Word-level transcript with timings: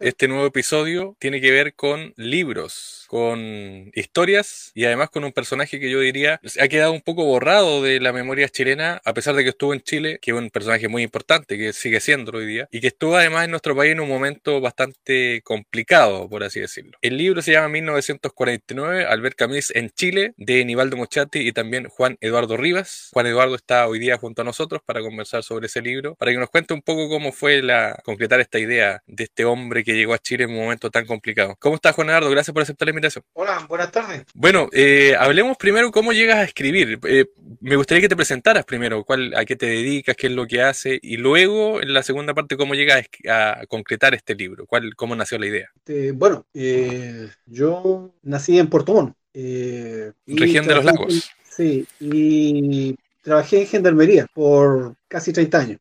este 0.00 0.28
nuevo 0.28 0.46
episodio 0.46 1.16
tiene 1.18 1.40
que 1.40 1.50
ver 1.50 1.74
con 1.74 2.14
libros, 2.16 3.04
con 3.08 3.90
historias 3.94 4.72
y 4.74 4.84
además 4.84 5.10
con 5.10 5.24
un 5.24 5.32
personaje 5.32 5.78
que 5.78 5.90
yo 5.90 6.00
diría 6.00 6.40
ha 6.60 6.68
quedado 6.68 6.92
un 6.92 7.02
poco 7.02 7.24
borrado 7.24 7.82
de 7.82 8.00
la 8.00 8.12
memoria 8.12 8.48
chilena, 8.48 9.00
a 9.04 9.14
pesar 9.14 9.34
de 9.34 9.44
que 9.44 9.50
estuvo 9.50 9.74
en 9.74 9.80
Chile, 9.82 10.18
que 10.20 10.30
es 10.30 10.36
un 10.36 10.50
personaje 10.50 10.88
muy 10.88 11.02
importante, 11.02 11.58
que 11.58 11.72
sigue 11.72 12.00
siendo 12.00 12.32
hoy 12.32 12.46
día, 12.46 12.68
y 12.70 12.80
que 12.80 12.88
estuvo 12.88 13.16
además 13.16 13.44
en 13.44 13.50
nuestro 13.50 13.76
país 13.76 13.92
en 13.92 14.00
un 14.00 14.08
momento 14.08 14.60
bastante 14.60 15.42
complicado, 15.42 16.28
por 16.28 16.42
así 16.44 16.60
decirlo. 16.60 16.98
El 17.02 17.16
libro 17.16 17.42
se 17.42 17.52
llama 17.52 17.68
1949, 17.68 19.04
Albert 19.04 19.36
Camus 19.36 19.70
en 19.74 19.90
Chile, 19.90 20.32
de 20.36 20.64
Nivaldo 20.64 20.96
Mochati 20.96 21.40
y 21.40 21.52
también 21.52 21.88
Juan 21.88 22.16
Eduardo 22.20 22.56
Rivas. 22.56 23.10
Juan 23.12 23.26
Eduardo 23.26 23.54
está 23.54 23.86
hoy 23.86 23.98
día 23.98 24.16
junto 24.16 24.42
a 24.42 24.44
nosotros 24.44 24.80
para 24.84 25.00
conversar 25.00 25.42
sobre 25.42 25.66
ese 25.66 25.82
libro, 25.82 26.14
para 26.16 26.32
que 26.32 26.38
nos 26.38 26.50
cuente 26.50 26.74
un 26.74 26.82
poco 26.82 27.08
cómo 27.08 27.32
fue 27.32 27.62
la 27.62 28.00
concretar 28.04 28.40
esta 28.40 28.58
idea 28.58 29.02
de 29.06 29.24
este 29.24 29.44
hombre 29.44 29.84
que 29.84 29.89
llegó 29.92 30.14
a 30.14 30.18
Chile 30.18 30.44
en 30.44 30.50
un 30.50 30.56
momento 30.56 30.90
tan 30.90 31.06
complicado. 31.06 31.56
¿Cómo 31.58 31.76
estás, 31.76 31.94
Juan 31.94 32.08
Eduardo? 32.08 32.30
Gracias 32.30 32.52
por 32.52 32.62
aceptar 32.62 32.86
la 32.86 32.90
invitación. 32.90 33.24
Hola, 33.32 33.64
buenas 33.68 33.92
tardes. 33.92 34.24
Bueno, 34.34 34.68
eh, 34.72 35.14
hablemos 35.18 35.56
primero 35.56 35.90
cómo 35.90 36.12
llegas 36.12 36.38
a 36.38 36.44
escribir. 36.44 36.98
Eh, 37.04 37.26
me 37.60 37.76
gustaría 37.76 38.02
que 38.02 38.08
te 38.08 38.16
presentaras 38.16 38.64
primero, 38.64 39.04
cuál, 39.04 39.34
a 39.34 39.44
qué 39.44 39.56
te 39.56 39.66
dedicas, 39.66 40.16
qué 40.16 40.28
es 40.28 40.32
lo 40.32 40.46
que 40.46 40.62
haces, 40.62 40.98
y 41.02 41.16
luego 41.16 41.82
en 41.82 41.92
la 41.92 42.02
segunda 42.02 42.34
parte 42.34 42.56
cómo 42.56 42.74
llegas 42.74 43.06
a, 43.28 43.62
concretar 43.68 44.14
este 44.14 44.34
libro, 44.34 44.66
cuál, 44.66 44.94
cómo 44.96 45.14
nació 45.16 45.38
la 45.38 45.46
idea. 45.46 45.68
Bueno, 46.14 46.46
eh, 46.54 47.28
yo 47.46 48.14
nací 48.22 48.58
en 48.58 48.68
Puerto 48.68 48.94
Montt. 48.94 49.16
Región 50.26 50.66
de 50.66 50.74
los 50.74 50.84
Lagos. 50.84 51.30
Sí, 51.48 51.86
y 51.98 52.96
trabajé 53.22 53.60
en 53.60 53.66
gendarmería 53.66 54.26
por 54.32 54.94
casi 55.08 55.32
30 55.32 55.58
años. 55.58 55.78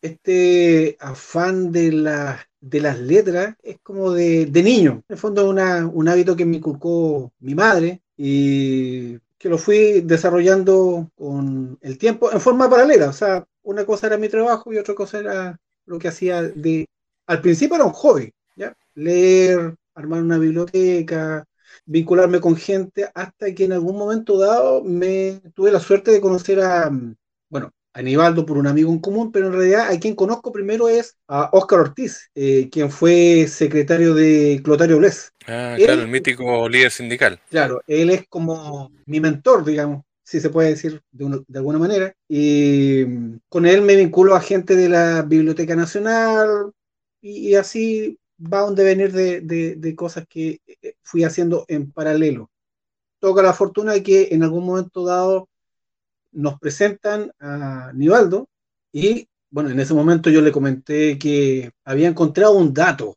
este 0.00 0.96
afán 1.00 1.72
de 1.72 1.92
la 1.92 2.47
de 2.60 2.80
las 2.80 2.98
letras 2.98 3.56
es 3.62 3.78
como 3.82 4.12
de, 4.12 4.50
niño. 4.62 5.02
En 5.08 5.14
el 5.14 5.18
fondo 5.18 5.42
es 5.42 5.84
un 5.92 6.08
hábito 6.08 6.36
que 6.36 6.44
me 6.44 6.56
inculcó 6.56 7.32
mi 7.40 7.54
madre 7.54 8.02
y 8.16 9.18
que 9.38 9.48
lo 9.48 9.58
fui 9.58 10.00
desarrollando 10.00 11.10
con 11.14 11.78
el 11.80 11.98
tiempo 11.98 12.32
en 12.32 12.40
forma 12.40 12.68
paralela. 12.68 13.08
O 13.08 13.12
sea, 13.12 13.46
una 13.62 13.84
cosa 13.84 14.08
era 14.08 14.18
mi 14.18 14.28
trabajo 14.28 14.72
y 14.72 14.78
otra 14.78 14.94
cosa 14.94 15.18
era 15.20 15.60
lo 15.86 15.98
que 15.98 16.08
hacía 16.08 16.42
de... 16.42 16.86
Al 17.26 17.40
principio 17.40 17.76
era 17.76 17.84
un 17.84 17.92
hobby, 17.92 18.32
¿ya? 18.56 18.76
Leer, 18.94 19.74
armar 19.94 20.22
una 20.22 20.38
biblioteca, 20.38 21.46
vincularme 21.84 22.40
con 22.40 22.56
gente, 22.56 23.10
hasta 23.14 23.54
que 23.54 23.64
en 23.64 23.72
algún 23.72 23.96
momento 23.96 24.38
dado 24.38 24.82
me 24.82 25.40
tuve 25.54 25.70
la 25.70 25.80
suerte 25.80 26.10
de 26.10 26.20
conocer 26.20 26.60
a, 26.60 26.90
bueno, 27.48 27.72
Aníbaldo 27.98 28.46
por 28.46 28.58
un 28.58 28.68
amigo 28.68 28.92
en 28.92 29.00
común, 29.00 29.32
pero 29.32 29.48
en 29.48 29.54
realidad 29.54 29.88
a 29.90 29.98
quien 29.98 30.14
conozco 30.14 30.52
primero 30.52 30.88
es 30.88 31.18
a 31.26 31.50
Óscar 31.52 31.80
Ortiz, 31.80 32.30
eh, 32.36 32.68
quien 32.70 32.92
fue 32.92 33.48
secretario 33.48 34.14
de 34.14 34.60
Clotario 34.62 34.98
Bles. 34.98 35.32
Ah, 35.48 35.74
claro, 35.76 36.02
el 36.02 36.08
mítico 36.08 36.68
líder 36.68 36.92
sindical. 36.92 37.40
Claro, 37.50 37.82
él 37.88 38.10
es 38.10 38.24
como 38.28 38.92
mi 39.04 39.18
mentor, 39.18 39.64
digamos, 39.64 40.04
si 40.22 40.38
se 40.40 40.48
puede 40.48 40.68
decir 40.68 41.02
de, 41.10 41.42
alguna 41.56 41.80
manera. 41.80 42.14
Y 42.28 43.02
mm, 43.04 43.38
con 43.48 43.66
él 43.66 43.82
me 43.82 43.96
vinculo 43.96 44.36
a 44.36 44.40
gente 44.42 44.76
de 44.76 44.88
la 44.88 45.22
Biblioteca 45.22 45.74
Nacional 45.74 46.70
y, 47.20 47.56
así 47.56 48.16
va 48.40 48.60
a 48.60 48.66
un 48.66 48.76
devenir 48.76 49.10
de, 49.10 49.40
de, 49.40 49.96
cosas 49.96 50.24
que 50.28 50.60
eh, 50.68 50.94
fui 51.02 51.24
haciendo 51.24 51.64
en 51.66 51.90
paralelo. 51.90 52.48
Toca 53.18 53.42
la 53.42 53.54
fortuna 53.54 53.94
de 53.94 54.04
que 54.04 54.28
en 54.30 54.44
algún 54.44 54.64
momento 54.64 55.04
dado 55.04 55.48
nos 56.32 56.58
presentan 56.58 57.32
a 57.40 57.92
Nivaldo 57.94 58.48
y, 58.92 59.28
bueno, 59.50 59.70
en 59.70 59.80
ese 59.80 59.94
momento 59.94 60.30
yo 60.30 60.40
le 60.40 60.52
comenté 60.52 61.18
que 61.18 61.70
había 61.84 62.08
encontrado 62.08 62.52
un 62.52 62.72
dato, 62.72 63.16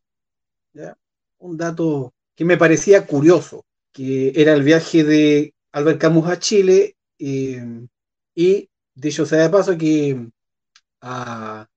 un 1.40 1.58
dato 1.58 2.14
que 2.36 2.46
me 2.46 2.58
parecía 2.58 3.06
curioso, 3.06 3.66
que 3.92 4.32
era 4.36 4.54
el 4.54 4.64
viaje 4.64 5.04
de 5.04 5.54
Albert 5.72 6.00
Camus 6.00 6.30
a 6.30 6.40
Chile 6.40 6.96
eh, 7.20 7.88
y, 8.36 8.70
dicho 8.94 9.26
sea 9.26 9.44
de 9.44 9.50
paso, 9.50 9.78
que 9.78 10.28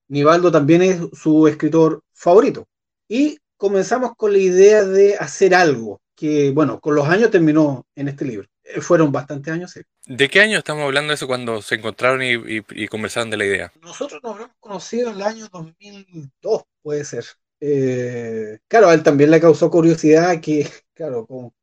Nivaldo 0.08 0.52
también 0.52 0.82
es 0.82 1.00
su 1.12 1.48
escritor 1.48 2.02
favorito. 2.12 2.66
Y 3.08 3.38
comenzamos 3.56 4.12
con 4.16 4.32
la 4.32 4.38
idea 4.38 4.84
de 4.84 5.16
hacer 5.16 5.54
algo 5.54 6.00
que, 6.14 6.50
bueno, 6.52 6.80
con 6.80 6.94
los 6.94 7.08
años 7.08 7.30
terminó 7.30 7.86
en 7.94 8.08
este 8.08 8.24
libro. 8.24 8.48
Eh, 8.64 8.80
fueron 8.80 9.12
bastantes 9.12 9.52
años, 9.52 9.72
sí. 9.72 9.80
¿De 10.06 10.28
qué 10.28 10.40
año 10.40 10.58
estamos 10.58 10.84
hablando 10.84 11.10
de 11.10 11.16
eso 11.16 11.26
cuando 11.26 11.60
se 11.60 11.74
encontraron 11.74 12.22
y, 12.22 12.86
conversaron 12.88 13.30
de 13.30 13.36
la 13.36 13.44
idea? 13.44 13.72
Nosotros 13.82 14.22
nos 14.22 14.36
hemos 14.36 14.56
conocido 14.58 15.10
en 15.10 15.16
el 15.16 15.22
año 15.22 15.48
2002, 15.48 16.62
puede 16.82 17.04
ser. 17.04 17.26
Eh, 17.60 18.58
claro, 18.66 18.88
a 18.88 18.94
él 18.94 19.02
también 19.02 19.30
le 19.30 19.40
causó 19.40 19.70
curiosidad 19.70 20.40
que, 20.40 20.68
claro, 20.94 21.26
como, 21.26 21.54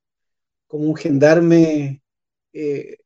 como 0.68 0.86
un 0.86 0.96
gendarme 0.96 2.02
eh, 2.54 2.98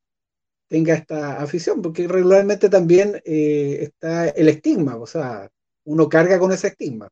tenga 0.67 0.93
esta 0.93 1.41
afición, 1.41 1.81
porque 1.81 2.07
regularmente 2.07 2.69
también 2.69 3.21
está 3.23 4.29
el 4.29 4.49
estigma, 4.49 4.97
o 4.97 5.07
sea, 5.07 5.49
uno 5.85 6.09
carga 6.09 6.39
con 6.39 6.51
ese 6.51 6.67
estigma. 6.67 7.07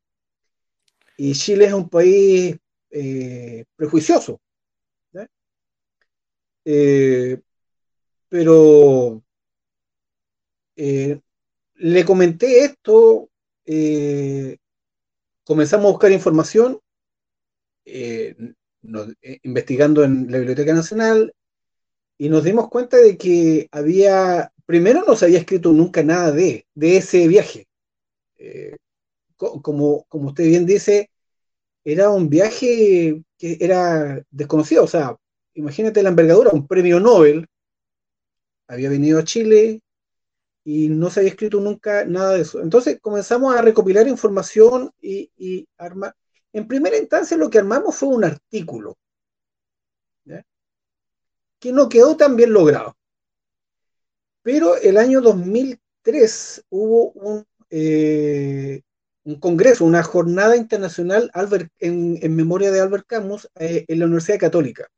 Y 1.16 1.34
Chile 1.34 1.66
es 1.66 1.74
un 1.74 1.88
país 1.90 2.58
prejuicioso. 3.76 4.40
Eh, 6.66 7.40
pero 8.30 9.22
eh, 10.76 11.20
le 11.76 12.06
comenté 12.06 12.64
esto, 12.64 13.30
eh, 13.66 14.58
comenzamos 15.44 15.88
a 15.88 15.92
buscar 15.92 16.12
información, 16.12 16.80
investigando 19.44 20.04
en 20.04 20.32
la 20.32 20.38
Biblioteca 20.38 20.74
Nacional, 20.74 21.34
y 22.18 22.30
nos 22.30 22.44
dimos 22.44 22.70
cuenta 22.70 22.98
de 22.98 23.18
que 23.18 23.68
había, 23.72 24.52
primero 24.66 25.04
no 25.06 25.16
se 25.16 25.26
había 25.26 25.40
escrito 25.40 25.74
nunca 25.74 26.04
nada 26.04 26.32
de, 26.32 26.66
de 26.74 26.98
ese 26.98 27.28
viaje. 27.28 27.68
como, 29.38 30.06
como 30.06 30.30
usted 30.30 30.46
bien 30.46 30.66
dice, 30.66 31.10
era 31.84 32.10
un 32.10 32.30
viaje 32.30 33.22
que 33.38 33.58
era 33.60 34.24
desconocido, 34.32 34.84
o 34.86 34.88
sea, 34.88 35.18
imagínate 35.54 36.04
la 36.04 36.10
envergadura, 36.10 36.52
un 36.52 36.68
premio 36.68 37.00
Nobel, 37.00 37.48
había 38.68 38.90
venido 38.90 39.20
a 39.20 39.24
Chile 39.24 39.82
y 40.64 40.90
no 40.90 41.10
se 41.10 41.20
había 41.20 41.32
escrito 41.32 41.60
nunca 41.60 42.06
nada 42.06 42.34
de 42.34 42.42
eso. 42.42 42.62
Entonces 42.62 43.00
comenzamos 43.02 43.56
a 43.56 43.62
recopilar 43.62 44.08
información 44.08 44.92
y, 45.02 45.68
armar. 45.78 46.16
En 46.54 46.68
primera 46.68 46.98
instancia 46.98 47.38
lo 47.38 47.50
que 47.50 47.60
armamos 47.60 47.96
fue 47.96 48.10
un 48.10 48.24
artículo, 48.24 48.98
que 51.60 51.72
no 51.72 51.88
quedó 51.90 52.18
tan 52.18 52.36
bien 52.36 52.52
logrado. 52.54 52.96
Pero 54.42 54.76
el 54.76 54.98
año 54.98 55.22
2003 55.22 56.66
hubo 56.70 57.12
un, 57.12 57.46
eh, 57.70 58.82
un 59.24 59.40
congreso, 59.40 59.86
una 59.86 60.04
jornada 60.04 60.56
internacional 60.58 61.32
en, 61.80 62.36
memoria 62.36 62.72
de 62.72 62.82
Albert 62.82 63.06
Camus 63.08 63.50
eh, 63.56 63.86
en 63.88 64.00
la 64.00 64.06
Universidad 64.06 64.40
Católica. 64.40 64.90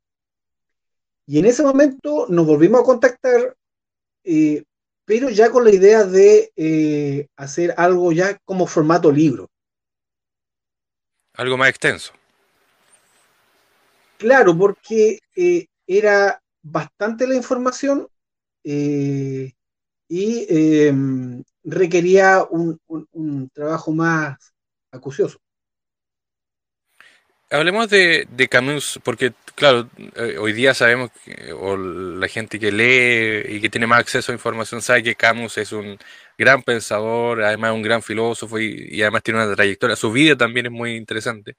Y 1.26 1.40
en 1.40 1.46
ese 1.46 1.62
momento 1.62 2.26
nos 2.28 2.46
volvimos 2.46 2.80
a 2.80 2.84
contactar, 2.84 3.56
eh, 4.22 4.62
pero 5.04 5.28
ya 5.28 5.50
con 5.50 5.64
la 5.64 5.70
idea 5.70 6.04
de 6.04 6.52
eh, 6.54 7.26
hacer 7.36 7.74
algo 7.76 8.12
ya 8.12 8.38
como 8.44 8.66
formato 8.66 9.10
libro. 9.10 9.50
Algo 11.34 11.56
más 11.56 11.68
extenso. 11.68 12.12
Claro, 14.18 14.56
porque 14.56 15.18
eh, 15.34 15.66
era 15.86 16.40
bastante 16.62 17.26
la 17.26 17.34
información 17.34 18.08
y 18.62 19.52
em, 20.08 21.42
requería 21.62 22.44
un 22.50 23.50
trabajo 23.52 23.92
más 23.92 24.54
acucioso. 24.90 25.38
Hablemos 27.48 27.88
de, 27.88 28.48
Camus, 28.50 28.98
porque 29.04 29.32
claro, 29.54 29.88
eh, 30.16 30.36
hoy 30.38 30.52
día 30.52 30.74
sabemos, 30.74 31.10
o 31.60 31.76
la 31.76 32.26
gente 32.26 32.58
que 32.58 32.72
lee 32.72 33.56
y 33.56 33.60
que 33.60 33.70
tiene 33.70 33.86
más 33.86 34.00
acceso 34.00 34.32
a 34.32 34.34
información 34.34 34.82
sabe 34.82 35.04
que 35.04 35.14
Camus 35.14 35.56
es 35.58 35.70
un 35.70 35.96
gran 36.36 36.62
pensador, 36.62 37.42
además 37.44 37.72
un 37.72 37.82
gran 37.82 38.02
filósofo 38.02 38.58
y, 38.58 39.00
además 39.00 39.22
tiene 39.22 39.44
una 39.44 39.54
trayectoria. 39.54 39.94
Su 39.94 40.10
vida 40.10 40.36
también 40.36 40.66
es 40.66 40.72
muy 40.72 40.96
interesante. 40.96 41.56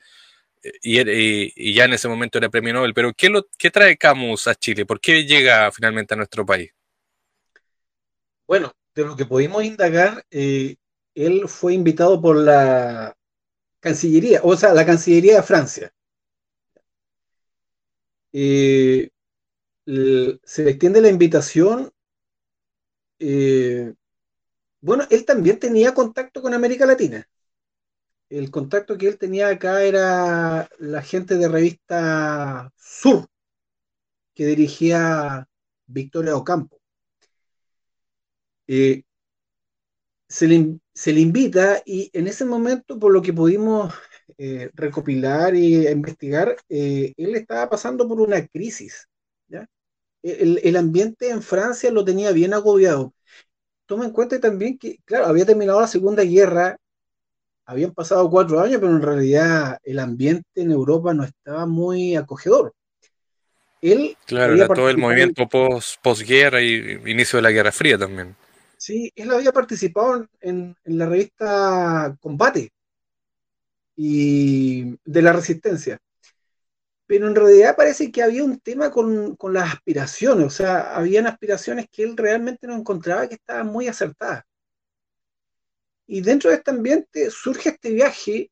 Eh, 0.64 1.54
y, 1.56 1.74
ya 1.74 1.86
en 1.86 1.94
ese 1.94 2.10
momento 2.10 2.38
era 2.38 2.50
premio 2.50 2.74
Nobel, 2.74 2.94
pero 2.94 3.14
¿qué, 3.14 3.30
lo, 3.30 3.48
¿qué 3.58 3.72
trae 3.72 3.98
Camus 3.98 4.48
a 4.48 4.56
Chile? 4.56 4.86
¿Por 4.86 5.00
qué 5.00 5.26
llega 5.26 5.72
finalmente 5.72 6.14
a 6.14 6.18
nuestro 6.18 6.46
país? 6.46 6.72
Bueno, 8.46 8.74
de 8.94 9.06
lo 9.06 9.16
que 9.16 9.26
pudimos 9.26 9.64
indagar, 9.64 10.26
eh, 10.32 10.76
él 11.16 11.48
fue 11.48 11.74
invitado 11.74 12.22
por 12.22 12.36
la 12.36 13.17
Cancillería, 13.88 14.42
o 14.44 14.56
sea, 14.58 14.74
la 14.74 14.86
Cancillería 14.86 15.38
de 15.38 15.44
Francia. 15.44 15.94
Eh, 18.34 19.10
se 19.86 20.64
le 20.64 20.72
extiende 20.72 21.02
la 21.02 21.10
invitación. 21.10 21.92
Eh, 23.20 23.94
bueno, 24.82 25.06
él 25.10 25.26
también 25.26 25.60
tenía 25.60 25.94
contacto 25.94 26.42
con 26.42 26.54
América 26.54 26.86
Latina. 26.86 27.28
el 28.30 28.52
contacto 28.52 28.98
que 28.98 29.08
él 29.08 29.18
tenía 29.18 29.50
acá 29.50 29.84
era 29.84 30.70
la 30.80 31.02
gente 31.02 31.36
de 31.38 31.48
revista 31.50 32.72
Sur, 32.78 33.28
que 34.34 34.46
dirigía 34.46 35.48
Victoria 35.88 36.36
Ocampo. 36.38 36.80
Eh, 38.68 39.04
se, 40.30 40.48
le, 40.48 40.80
se, 40.98 41.14
le, 41.14 41.20
invita 41.20 41.84
y 41.86 42.10
en 42.12 42.28
ese 42.28 42.44
momento, 42.44 42.98
por 42.98 43.14
lo 43.14 43.22
que 43.22 43.32
pudimos 43.32 43.94
eh, 44.40 44.72
recopilar 44.74 45.56
y 45.56 45.88
investigar, 45.88 46.58
eh, 46.70 47.14
él 47.16 47.36
estaba 47.36 47.70
pasando 47.70 48.08
por 48.08 48.20
una 48.20 48.46
crisis. 48.48 49.08
¿ya? 49.48 49.68
El, 50.24 50.60
el, 50.64 50.76
ambiente 50.76 51.30
en 51.30 51.44
Francia 51.44 51.92
lo 51.92 52.04
tenía 52.04 52.32
bien 52.32 52.56
agobiado. 52.56 53.14
Toma 53.86 54.06
en 54.06 54.12
cuenta 54.12 54.40
también 54.40 54.80
que, 54.80 54.98
claro, 55.06 55.28
había 55.28 55.46
terminado 55.46 55.80
la 55.80 55.88
Segunda 55.88 56.24
Guerra, 56.24 56.78
habían 57.66 57.94
pasado 57.94 58.28
cuatro 58.30 58.60
años, 58.60 58.80
pero 58.82 58.94
en 58.94 59.02
realidad 59.04 59.78
el 59.84 60.00
ambiente 60.00 60.50
en 60.56 60.72
Europa 60.72 61.14
no 61.14 61.24
estaba 61.24 61.68
muy 61.68 62.16
acogedor. 62.16 62.74
Él 63.82 64.18
claro, 64.26 64.56
era 64.56 64.68
todo 64.68 64.90
el 64.90 64.98
movimiento 64.98 65.48
post, 65.48 66.02
posguerra 66.02 66.60
y 66.62 67.00
inicio 67.06 67.38
de 67.38 67.44
la 67.44 67.52
Guerra 67.52 67.72
Fría 67.72 67.98
también. 68.00 68.36
Sí, 68.88 69.12
él 69.18 69.30
había 69.32 69.52
participado 69.52 70.30
en, 70.40 70.74
en 70.86 70.98
la 70.98 71.08
revista 71.08 72.18
Combate 72.22 72.72
y 73.98 74.98
de 75.04 75.22
la 75.22 75.34
Resistencia. 75.34 76.00
Pero 77.06 77.28
en 77.28 77.36
realidad 77.36 77.76
parece 77.76 78.10
que 78.14 78.24
había 78.24 78.46
un 78.46 78.62
tema 78.62 78.90
con, 78.90 79.36
con 79.36 79.54
las 79.54 79.74
aspiraciones, 79.74 80.46
o 80.46 80.50
sea, 80.50 80.96
habían 80.96 81.28
aspiraciones 81.28 81.88
que 81.92 82.04
él 82.04 82.16
realmente 82.16 82.66
no 82.66 82.76
encontraba 82.76 83.28
que 83.28 83.36
estaban 83.36 83.68
muy 83.68 83.90
acertadas. 83.90 84.46
Y 86.06 86.22
dentro 86.22 86.50
de 86.50 86.56
este 86.56 86.72
ambiente 86.72 87.30
surge 87.30 87.70
este 87.72 87.92
viaje, 87.92 88.50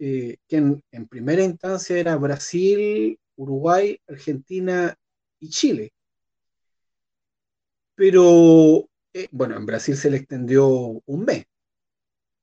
eh, 0.00 0.36
que 0.46 0.56
en, 0.56 0.82
en, 0.92 1.08
primera 1.08 1.42
instancia 1.42 1.96
era 1.96 2.14
Brasil, 2.16 3.18
Uruguay, 3.36 3.98
Argentina 4.06 4.94
y 5.40 5.48
Chile. 5.48 5.92
Pero, 7.94 8.87
eh, 9.12 9.28
bueno, 9.30 9.56
en 9.56 9.66
Brasil 9.66 9.96
se 9.96 10.10
le 10.10 10.18
extendió 10.18 10.66
un 10.68 11.24
mes. 11.24 11.46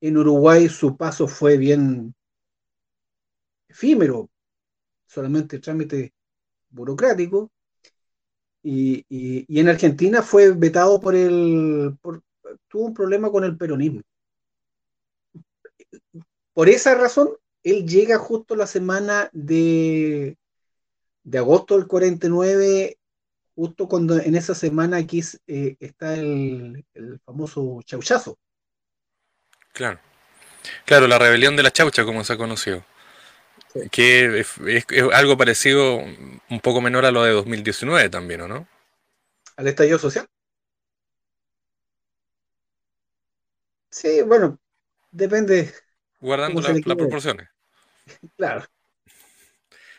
En 0.02 0.18
Uruguay 0.18 0.70
su 0.70 0.96
paso 0.98 1.28
fue 1.28 1.58
bien 1.58 2.14
efímero, 3.68 4.30
solamente 5.06 5.60
trámite 5.60 6.14
burocrático. 6.70 7.52
Y, 8.64 9.06
y, 9.10 9.46
y, 9.48 9.60
en 9.60 9.70
Argentina 9.70 10.24
fue 10.24 10.52
vetado 10.52 11.00
por 11.00 11.16
el. 11.16 11.96
Tuvo 12.68 12.86
un 12.86 12.94
problema 12.94 13.32
con 13.32 13.44
el 13.44 13.58
peronismo. 13.58 14.02
Por 16.54 16.70
esa 16.70 16.96
razón, 16.96 17.30
él 17.64 17.86
llega 17.88 18.18
justo 18.18 18.56
la 18.56 18.66
semana 18.66 19.30
de, 19.34 20.38
de 21.24 21.38
agosto 21.38 21.78
del 21.78 21.88
49, 21.88 22.98
justo 23.56 23.88
cuando 23.88 24.20
en 24.20 24.36
esa 24.36 24.54
semana 24.54 24.98
aquí 24.98 25.22
eh, 25.48 25.78
está 25.80 26.14
el, 26.14 26.86
el, 26.94 27.20
famoso 27.26 27.80
chauchazo. 27.84 28.38
Claro. 29.72 30.00
Claro, 30.86 31.08
la 31.08 31.20
rebelión 31.20 31.56
de 31.56 31.64
la 31.64 31.72
chaucha, 31.72 32.04
como 32.06 32.24
se 32.24 32.34
ha 32.34 32.38
conocido. 32.38 32.84
Sí. 33.74 33.90
Que 33.92 34.40
es, 34.40 34.58
es, 34.58 34.86
es, 34.90 35.04
algo 35.14 35.38
parecido, 35.38 35.98
un 35.98 36.60
poco 36.62 36.82
menor 36.82 37.06
a 37.06 37.12
lo 37.12 37.24
de 37.24 37.32
2019 37.32 38.10
también, 38.10 38.42
¿o 38.42 38.48
no? 38.48 38.68
¿Al 39.58 39.68
estallido 39.68 40.00
social? 40.00 40.28
Sí, 43.90 44.22
bueno, 44.24 44.60
depende. 45.12 45.74
Guardando 46.20 46.62
las 46.62 46.86
la 46.86 46.96
proporciones. 46.96 47.50
Claro. 48.38 48.64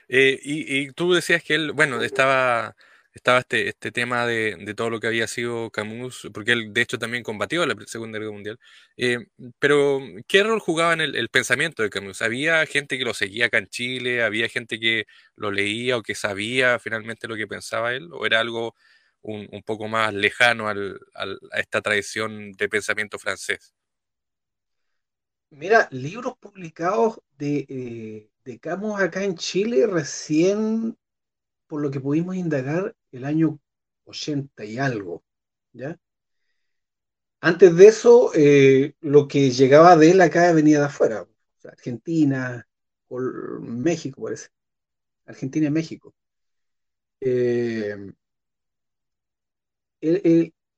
Eh, 0.08 0.38
y, 0.40 0.78
y, 0.78 0.92
tú 0.92 1.12
decías 1.12 1.42
que 1.42 1.56
él, 1.56 1.72
bueno, 1.72 2.00
estaba, 2.02 2.76
estaba 3.16 3.38
este, 3.40 3.68
este 3.68 3.92
tema 3.92 4.26
de, 4.26 4.56
de, 4.60 4.74
todo 4.74 4.90
lo 4.90 5.00
que 5.00 5.06
había 5.06 5.26
sido 5.26 5.70
Camus, 5.70 6.28
porque 6.34 6.52
él 6.52 6.72
de 6.74 6.82
hecho 6.82 6.98
también 6.98 7.22
combatió 7.22 7.64
la 7.66 7.74
Segunda 7.86 8.18
Guerra 8.18 8.32
Mundial. 8.32 8.58
Eh, 8.96 9.26
pero, 9.58 10.00
¿qué 10.28 10.42
rol 10.42 10.60
jugaba 10.60 10.92
en 10.92 11.00
el, 11.00 11.16
el, 11.16 11.30
pensamiento 11.30 11.82
de 11.82 11.90
Camus? 11.90 12.20
¿Había 12.22 12.64
gente 12.66 12.98
que 12.98 13.04
lo 13.04 13.14
seguía 13.14 13.46
acá 13.46 13.58
en 13.58 13.68
Chile? 13.68 14.22
¿Había 14.22 14.48
gente 14.48 14.78
que 14.78 15.06
lo 15.34 15.50
leía 15.50 15.96
o 15.96 16.02
que 16.02 16.14
sabía 16.14 16.78
finalmente 16.78 17.26
lo 17.26 17.36
que 17.36 17.46
pensaba 17.46 17.94
él? 17.94 18.08
¿O 18.12 18.26
era 18.26 18.40
algo 18.40 18.74
un, 19.22 19.48
un 19.50 19.62
poco 19.62 19.88
más 19.88 20.12
lejano 20.14 20.68
al, 20.68 21.00
a 21.14 21.60
esta 21.60 21.80
tradición 21.80 22.52
de 22.52 22.68
pensamiento 22.68 23.18
francés? 23.18 23.74
Mira, 25.50 25.88
libros 25.90 26.36
publicados 26.38 27.20
de, 27.38 27.66
eh, 27.68 28.30
de 28.44 28.58
Camus 28.58 29.00
acá 29.00 29.24
en 29.24 29.36
Chile 29.36 29.86
recién, 29.86 30.98
por 31.66 31.82
lo 31.82 31.90
que 31.90 32.00
pudimos 32.00 32.36
indagar, 32.36 32.94
el 33.12 33.24
año 33.24 33.58
80 34.04 34.64
y 34.64 34.78
algo, 34.78 35.24
¿ya? 35.72 35.98
Antes 37.40 37.76
de 37.76 37.86
eso, 37.86 38.30
eh, 38.34 38.94
lo 39.00 39.28
que 39.28 39.50
llegaba 39.50 39.96
de 39.96 40.10
él 40.10 40.20
acá 40.20 40.52
venía 40.52 40.80
de 40.80 40.86
afuera, 40.86 41.26
Argentina, 41.64 42.66
o 43.08 43.20
México 43.60 44.22
parece, 44.22 44.48
Argentina 45.26 45.66
y 45.66 45.70
México. 45.70 46.14
Eh, 47.20 48.12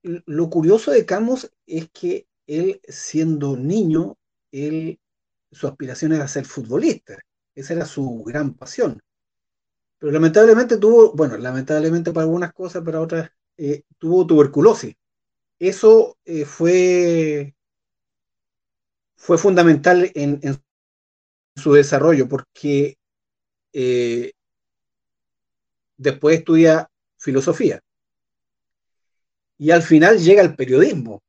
lo 0.02 0.50
curioso 0.50 0.90
de 0.90 1.05
Camus 1.06 1.50
es 1.67 1.90
que 1.90 2.26
él, 2.46 2.81
siendo 2.88 3.56
niño, 3.56 4.17
él, 4.52 5.00
su 5.50 5.67
aspiración 5.67 6.12
era 6.12 6.29
ser 6.29 6.44
futbolista, 6.46 7.19
esa 7.55 7.75
era 7.75 7.87
su 7.87 8.23
gran 8.25 8.55
pasión. 8.55 9.02
Pero 9.99 10.12
lamentablemente 10.12 10.79
tuvo, 10.79 11.12
bueno, 11.12 11.37
lamentablemente 11.37 12.12
para 12.12 12.25
algunas 12.25 12.53
cosas, 12.53 12.85
para 12.85 13.00
otras, 13.00 13.31
eh, 13.56 13.83
tuvo 13.99 14.27
tuberculosis. 14.27 14.95
Eso 15.59 16.17
eh, 16.25 16.45
fue, 16.45 17.55
fue 19.17 19.39
fundamental 19.39 20.11
en, 20.15 20.41
su 21.56 21.73
desarrollo, 21.73 22.29
porque 22.29 22.97
eh, 23.73 24.33
después 25.97 26.39
estudia 26.39 26.89
filosofía. 27.19 27.81
Y 29.59 29.73
al 29.73 29.83
final 29.83 30.19
llega 30.19 30.41
al 30.43 30.55
periodismo 30.55 31.21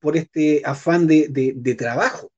por 0.00 0.16
este 0.16 0.62
afán 0.64 1.06
de, 1.06 1.28
de, 1.28 1.52
de 1.54 1.74
trabajo 1.76 2.32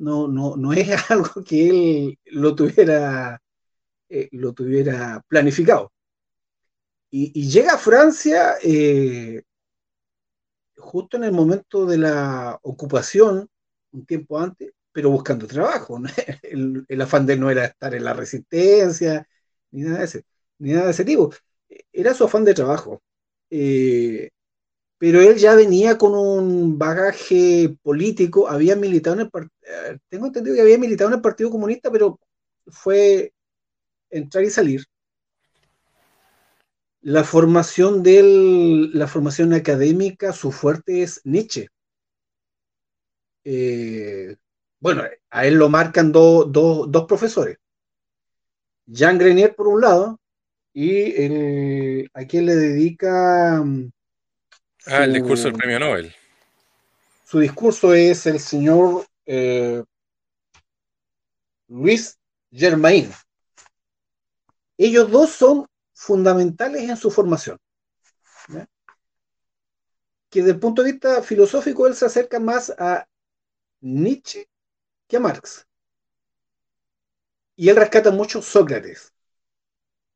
no, 0.00 0.28
no, 0.28 0.56
no 0.56 0.72
es 0.72 0.88
algo 1.10 1.44
que 1.44 1.68
él 1.68 2.18
lo 2.26 2.54
tuviera, 2.54 3.40
eh, 4.10 4.28
lo 4.32 4.52
tuviera 4.52 5.22
planificado. 5.28 5.92
Y, 7.10 7.32
y, 7.34 7.50
llega 7.50 7.74
a 7.74 7.78
Francia 7.78 8.54
eh, 8.62 9.42
justo 10.76 11.16
en 11.16 11.24
el 11.24 11.32
momento 11.32 11.86
de 11.86 11.98
la 11.98 12.58
ocupación, 12.62 13.48
un 13.92 14.06
tiempo 14.06 14.38
antes, 14.38 14.72
pero 14.92 15.10
buscando 15.10 15.46
trabajo. 15.46 15.98
¿no? 15.98 16.08
El, 16.42 16.84
el, 16.88 17.00
afán 17.00 17.26
de 17.26 17.34
él 17.34 17.40
no 17.40 17.50
era 17.50 17.64
estar 17.66 17.94
en 17.94 18.04
la 18.04 18.14
resistencia, 18.14 19.26
ni 19.70 19.82
nada 19.82 20.00
de 20.00 20.04
ese, 20.04 20.24
ni 20.58 20.72
nada 20.72 20.86
de 20.86 20.92
ese 20.92 21.04
tipo. 21.04 21.32
Era 21.92 22.14
su 22.14 22.24
afán 22.24 22.44
de 22.44 22.54
trabajo. 22.54 23.02
Eh, 23.50 24.30
pero 24.98 25.20
él 25.22 25.36
ya 25.38 25.54
venía 25.54 25.98
con 25.98 26.14
un 26.14 26.78
bagaje 26.78 27.76
político, 27.82 28.48
había 28.48 28.76
militado 28.76 29.14
en 29.16 29.22
el 29.22 29.30
partido, 29.30 29.54
eh, 29.62 29.98
tengo 30.08 30.26
entendido 30.26 30.56
que 30.56 30.62
había 30.62 30.78
militado 30.78 31.10
en 31.10 31.16
el 31.16 31.22
Partido 31.22 31.50
Comunista, 31.50 31.90
pero 31.90 32.20
fue 32.66 33.32
entrar 34.10 34.44
y 34.44 34.50
salir. 34.50 34.84
La 37.02 37.24
formación 37.24 38.02
de 38.02 38.18
él, 38.18 38.90
la 38.98 39.06
formación 39.06 39.54
académica, 39.54 40.32
su 40.32 40.52
fuerte 40.52 41.02
es 41.02 41.20
Nietzsche. 41.24 41.68
Eh, 43.44 44.36
bueno, 44.78 45.04
a 45.30 45.46
él 45.46 45.54
lo 45.54 45.68
marcan 45.68 46.12
do, 46.12 46.44
do, 46.44 46.86
dos 46.86 47.06
profesores. 47.06 47.56
Jean 48.86 49.18
Grenier 49.18 49.54
por 49.54 49.68
un 49.68 49.80
lado, 49.80 50.20
y 50.72 51.12
el, 51.22 52.10
a 52.14 52.24
quien 52.24 52.46
le 52.46 52.54
dedica 52.54 53.62
su, 54.78 54.90
ah, 54.90 55.04
el 55.04 55.12
discurso 55.12 55.44
del 55.44 55.54
premio 55.54 55.78
Nobel. 55.78 56.14
Su 57.24 57.38
discurso 57.38 57.94
es 57.94 58.26
el 58.26 58.40
señor 58.40 59.06
eh, 59.26 59.82
Luis 61.68 62.18
Germain. 62.50 63.10
Ellos 64.82 65.10
dos 65.10 65.28
son 65.28 65.66
fundamentales 65.92 66.88
en 66.88 66.96
su 66.96 67.10
formación. 67.10 67.58
Que 70.30 70.40
desde 70.40 70.52
el 70.52 70.58
punto 70.58 70.82
de 70.82 70.92
vista 70.92 71.22
filosófico 71.22 71.86
él 71.86 71.94
se 71.94 72.06
acerca 72.06 72.40
más 72.40 72.70
a 72.78 73.06
Nietzsche 73.82 74.48
que 75.06 75.18
a 75.18 75.20
Marx. 75.20 75.66
Y 77.56 77.68
él 77.68 77.76
rescata 77.76 78.10
mucho 78.10 78.40
Sócrates. 78.40 79.12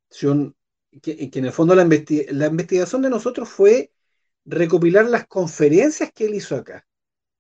Que, 0.09 0.55
en 1.03 1.45
el 1.45 1.53
fondo 1.53 1.75
la 1.75 1.83
investigación 1.83 3.03
de 3.03 3.11
nosotros 3.11 3.51
fue 3.51 3.93
recopilar 4.47 5.05
las 5.11 5.27
conferencias 5.27 6.11
que 6.11 6.25
él 6.25 6.37
hizo 6.37 6.57
acá, 6.57 6.87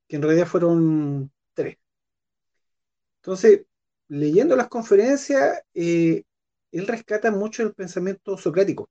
que 0.06 0.16
en 0.16 0.22
realidad 0.22 0.46
fueron 0.46 1.32
tres. 1.54 1.78
Entonces, 3.22 3.62
leyendo 4.08 4.56
las 4.56 4.68
conferencias, 4.68 5.62
eh, 5.72 6.24
él 6.74 6.86
rescata 6.86 7.30
mucho 7.30 7.62
el 7.62 7.72
pensamiento 7.72 8.36
socrático. 8.36 8.88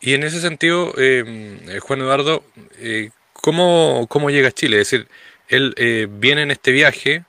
Y 0.00 0.14
en 0.14 0.22
ese 0.22 0.40
sentido, 0.40 0.92
eh, 0.98 1.78
Juan 1.80 2.00
Eduardo, 2.00 2.44
eh, 2.78 3.10
¿cómo, 3.32 4.06
¿cómo, 4.08 4.30
llega 4.30 4.48
a 4.48 4.52
Chile? 4.52 4.80
Es 4.80 4.90
decir, 4.90 5.08
él 5.48 5.74
eh, 5.76 6.08
viene 6.10 6.42
en 6.42 6.50
este 6.50 6.72
viaje 6.72 7.24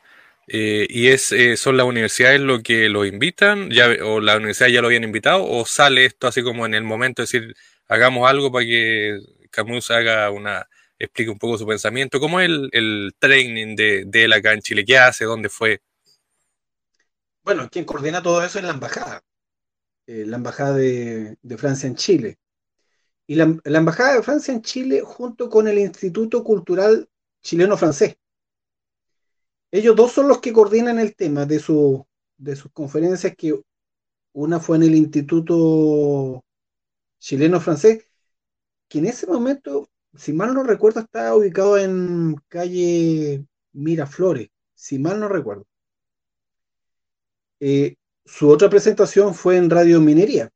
y 0.47 1.07
es 1.07 1.33
son 1.59 1.75
las 1.75 1.87
universidades 1.87 2.39
lo 2.39 2.61
que 2.61 2.87
lo 2.87 3.03
invitan, 3.05 3.71
ya, 3.71 3.87
o 4.03 4.19
la 4.19 4.35
universidad 4.35 4.69
ya 4.69 4.81
lo 4.81 4.87
habían 4.87 5.03
invitado, 5.03 5.43
o 5.43 5.65
sale 5.65 6.05
esto 6.05 6.27
así 6.27 6.43
como 6.43 6.67
en 6.67 6.75
el 6.75 6.83
momento, 6.83 7.23
es 7.23 7.31
decir, 7.31 7.55
hagamos 7.87 8.29
algo 8.29 8.51
para 8.51 8.65
que 8.65 9.19
Camus 9.49 9.89
haga 9.89 10.29
una, 10.29 10.67
explique 10.99 11.31
un 11.31 11.39
poco 11.39 11.57
su 11.57 11.65
pensamiento. 11.65 12.19
¿Cómo 12.19 12.39
es 12.39 12.47
el, 12.47 12.69
el 12.73 13.15
training 13.17 13.75
de, 13.75 14.03
de 14.05 14.25
él 14.25 14.33
acá 14.33 14.53
en 14.53 14.61
Chile? 14.61 14.85
¿Qué 14.85 14.97
hace? 14.99 15.25
¿Dónde 15.25 15.49
fue? 15.49 15.81
Bueno, 17.45 17.69
quien 17.71 17.85
coordina 17.85 18.21
todo 18.23 18.43
eso 18.43 18.57
es 18.59 18.65
la 18.65 18.71
embajada, 18.71 19.23
eh, 20.07 20.25
la 20.25 20.37
embajada 20.37 20.75
de, 20.75 21.37
Francia 21.57 21.87
en 21.87 21.95
Chile. 21.95 22.39
Y 23.27 23.35
la, 23.35 23.57
la, 23.63 23.77
embajada 23.77 24.15
de 24.15 24.23
Francia 24.23 24.53
en 24.53 24.61
Chile 24.61 25.01
junto 25.05 25.49
con 25.49 25.67
el 25.67 25.79
Instituto 25.79 26.43
Cultural 26.43 27.07
Chileno-Francés. 27.43 28.17
Ellos 29.71 29.95
dos 29.95 30.11
son 30.11 30.27
los 30.27 30.39
que 30.41 30.53
coordinan 30.53 30.99
el 30.99 31.15
tema 31.15 31.45
de, 31.45 31.59
su, 31.59 32.05
de 32.37 32.55
sus 32.55 32.71
conferencias, 32.71 33.35
que 33.37 33.61
una 34.33 34.59
fue 34.59 34.77
en 34.77 34.83
el 34.83 34.95
Instituto 34.95 36.43
Chileno-Francés, 37.19 38.09
que 38.89 38.99
en 38.99 39.05
ese 39.05 39.27
momento 39.27 39.89
si 40.15 40.33
mal 40.33 40.53
no 40.53 40.63
recuerdo, 40.63 41.01
estaba 41.01 41.35
ubicado 41.35 41.77
en 41.77 42.35
calle 42.47 43.45
Miraflores, 43.73 44.49
si 44.73 44.99
mal 44.99 45.19
no 45.19 45.27
recuerdo. 45.27 45.67
Eh, 47.67 47.95
su 48.25 48.49
otra 48.49 48.69
presentación 48.69 49.33
fue 49.33 49.57
en 49.57 49.71
Radio 49.71 49.99
Minería. 49.99 50.51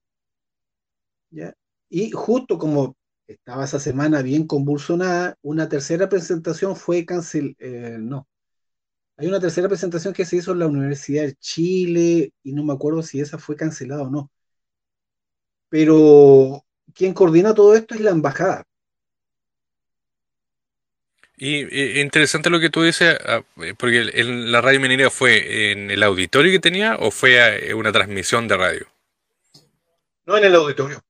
¿ya? 1.32 1.54
Y 1.89 2.12
justo 2.12 2.58
como 2.60 2.96
estaba 3.28 3.66
esa 3.66 3.80
semana 3.80 4.22
bien 4.22 4.46
convulsionada, 4.48 5.36
una 5.42 5.68
tercera 5.70 6.08
presentación 6.10 6.75
fue 6.75 7.06
cancel, 7.06 7.56
eh, 7.60 7.98
no. 8.00 8.28
Hay 9.18 9.28
una 9.28 9.39
tercera 9.39 9.68
presentación 9.70 10.13
que 10.13 10.25
se 10.25 10.38
hizo 10.38 10.54
en 10.54 10.60
la 10.60 10.68
Universidad 10.68 11.24
de 11.24 11.36
Chile 11.36 12.34
y 12.44 12.54
no 12.54 12.63
me 12.63 12.74
acuerdo 12.74 13.04
si 13.04 13.22
esa 13.22 13.38
fue 13.39 13.56
cancelada 13.56 14.04
o 14.04 14.10
no. 14.12 14.32
Pero 15.70 16.63
quien 16.94 17.13
coordina 17.13 17.54
todo 17.54 17.75
esto 17.75 17.96
es 17.96 18.01
la 18.01 18.12
embajada. 18.12 18.63
Y, 21.41 22.01
interesante 22.01 22.50
lo 22.50 22.60
que 22.60 22.69
tú 22.69 22.84
dices, 22.84 23.17
ah, 23.25 23.41
porque 23.77 24.12
en 24.13 24.51
la 24.51 24.60
radio 24.60 24.81
minería 24.81 25.10
fue 25.10 25.72
en 25.72 25.89
el 25.89 26.03
auditorio 26.03 26.51
que 26.51 26.60
tenía 26.60 26.98
o 26.98 27.12
fue 27.12 27.74
una 27.74 27.93
transmisión 27.93 28.48
de 28.50 28.58
radio. 28.58 28.88
No, 30.25 30.38
en 30.38 30.43
el 30.43 30.55
auditorio. 30.55 31.01